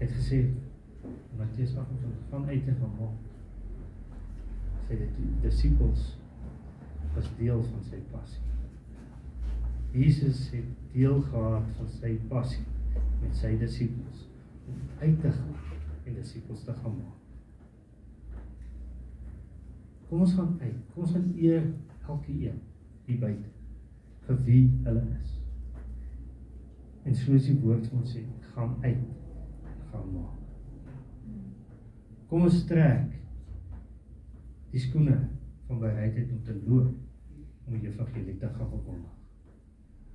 het 0.00 0.12
gesê 0.16 0.38
Matteus 1.36 1.74
28 1.76 2.28
van 2.30 2.46
uit 2.48 2.68
en 2.72 2.78
van 2.80 2.94
hom 3.02 3.18
sê 4.86 4.96
dit 5.02 5.18
die 5.18 5.32
disippels 5.42 6.06
was 7.16 7.28
deel 7.36 7.60
van 7.66 7.84
sy 7.90 8.00
passie. 8.14 8.59
Jesus 9.92 10.50
het 10.50 10.64
deel 10.92 11.20
gehad 11.20 11.70
van 11.76 11.88
sy 11.90 12.12
passie 12.30 12.66
met 13.20 13.34
sy 13.34 13.56
disippels 13.58 14.26
om 14.70 14.76
uit 15.00 15.16
te 15.20 15.32
gaan 15.34 15.56
en 16.06 16.14
disippels 16.14 16.62
te 16.64 16.74
gaan 16.78 16.94
maak. 16.94 17.18
Kom 20.08 20.22
ons 20.26 20.34
gaan 20.34 20.56
uit. 20.60 20.78
Kom 20.94 21.04
ons 21.04 21.14
gaan 21.14 21.32
eer 21.38 21.66
elke 22.06 22.32
een 22.32 22.58
hier 23.06 23.18
buite 23.18 23.50
vir 24.26 24.42
wie 24.46 24.64
hulle 24.86 25.04
is. 25.18 25.36
En 27.06 27.16
soos 27.16 27.46
die 27.48 27.58
woord 27.62 27.90
ons 27.96 28.14
sê, 28.14 28.22
gaan 28.54 28.76
uit 28.84 29.06
gaan 29.90 30.10
maak. 30.14 30.36
Kom 32.30 32.46
ons 32.46 32.64
trek 32.70 33.16
die 34.70 34.82
skoene 34.82 35.16
van 35.66 35.82
bereidheid 35.82 36.30
om 36.30 36.44
te 36.46 36.54
loop 36.62 37.66
om 37.66 37.78
die 37.78 37.88
evangelie 37.90 38.38
te 38.38 38.50
gaan 38.54 38.70
verkondig. 38.70 39.19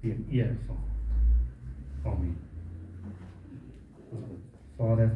Deur 0.05 0.17
eer 0.29 0.57
van 0.65 0.75
God. 0.75 2.13
Amen. 2.13 2.35
Vader, 4.77 5.11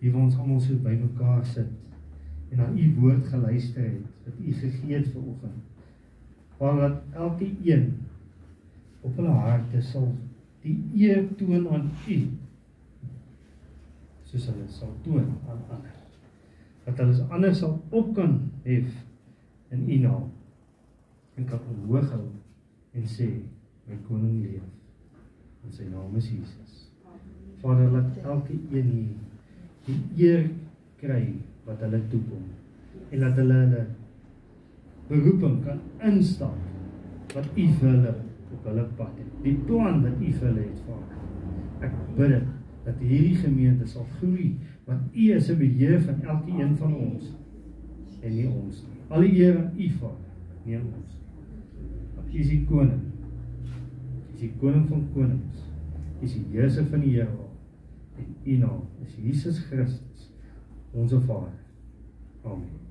U 0.00 0.10
wil 0.10 0.20
ons 0.20 0.36
almal 0.36 0.58
so 0.60 0.76
bymekaar 0.84 1.46
sit 1.48 1.70
en 2.52 2.60
aan 2.60 2.76
U 2.76 2.88
woord 2.98 3.24
geluister 3.32 3.86
het 3.86 4.26
wat 4.26 4.42
U 4.42 4.52
gegee 4.58 4.98
het 4.98 5.08
vanoggend. 5.14 5.62
Waar 6.58 6.76
dat 6.80 7.16
elke 7.24 7.48
een 7.64 7.86
op 9.00 9.16
hulle 9.16 9.32
harte 9.46 9.80
sal 9.82 10.12
die 10.60 10.76
eer 11.06 11.24
toon 11.40 11.64
aan 11.72 11.88
U 12.04 12.20
soos 14.28 14.50
hulle 14.52 14.68
sal 14.68 14.92
toon 15.08 15.32
aan 15.48 15.64
ander. 15.70 15.98
Dat 16.84 17.00
hulle 17.00 17.32
ander 17.32 17.56
sal 17.56 17.80
op 17.88 18.12
kan 18.14 18.38
hef 18.68 18.92
in 19.72 19.88
U 19.88 20.00
naam 20.04 20.30
en 21.34 21.48
kan 21.48 21.64
omhoog 21.72 22.12
hou 22.12 22.26
en 22.92 23.08
sê 23.08 23.32
my 23.88 23.98
koning 24.08 24.42
leef. 24.42 24.64
En 25.64 25.72
sy 25.72 25.88
naam 25.88 26.16
is 26.16 26.28
Jesus. 26.30 26.74
Vader 27.62 27.90
laat 27.92 28.16
elke 28.24 28.56
een 28.72 28.90
hier 28.92 29.14
die 29.86 30.26
eer 30.26 30.44
kry 31.00 31.22
wat 31.64 31.80
hulle 31.84 32.00
toekom 32.12 32.44
en 33.10 33.20
laat 33.20 33.38
hulle 33.40 33.56
hulle 33.60 33.84
beroeping 35.08 35.58
kan 35.64 35.80
instaan 36.08 36.60
wat 37.34 37.48
U 37.52 37.64
vir 37.78 37.88
hulle 37.88 38.12
op 38.54 38.68
hulle 38.68 38.84
pad 38.98 39.16
het. 39.18 39.30
Die 39.44 39.56
plan 39.66 40.02
wat 40.04 40.20
U 40.20 40.28
vir 40.28 40.46
hulle 40.48 40.66
het, 40.66 40.84
Vader. 40.86 41.22
Ek 41.84 41.96
bid 42.18 42.34
dit 42.34 42.52
dat 42.84 43.00
hierdie 43.00 43.40
gemeente 43.40 43.88
sal 43.88 44.06
groei 44.18 44.52
want 44.84 45.16
U 45.16 45.30
is 45.32 45.48
'n 45.50 45.58
beheer 45.58 46.00
van 46.04 46.20
elkeen 46.22 46.76
van 46.76 46.94
ons 46.94 47.32
en 48.20 48.30
nie 48.32 48.48
ons 48.48 48.84
nie. 48.84 49.00
Al 49.08 49.20
die 49.20 49.34
eer 49.40 49.58
aan 49.58 49.72
U 49.76 49.88
Vader, 49.98 50.30
nie 50.64 50.76
aan 50.76 50.92
ons 50.92 51.12
nie. 51.16 51.24
Want 52.16 52.34
U 52.34 52.38
is 52.38 52.48
die 52.48 52.64
koning. 52.64 53.13
Is 54.34 54.40
die 54.40 54.52
koning 54.58 54.88
van 54.90 55.06
konings. 55.14 55.66
Is 56.24 56.34
die 56.34 56.46
heerser 56.50 56.88
van 56.90 57.04
die 57.06 57.14
Here. 57.14 57.50
En 58.18 58.30
U 58.44 58.56
naam 58.58 58.86
is 59.02 59.14
Jesus 59.18 59.58
Christus, 59.68 60.30
ons 60.92 61.12
Vader. 61.12 61.54
Amen. 62.44 62.83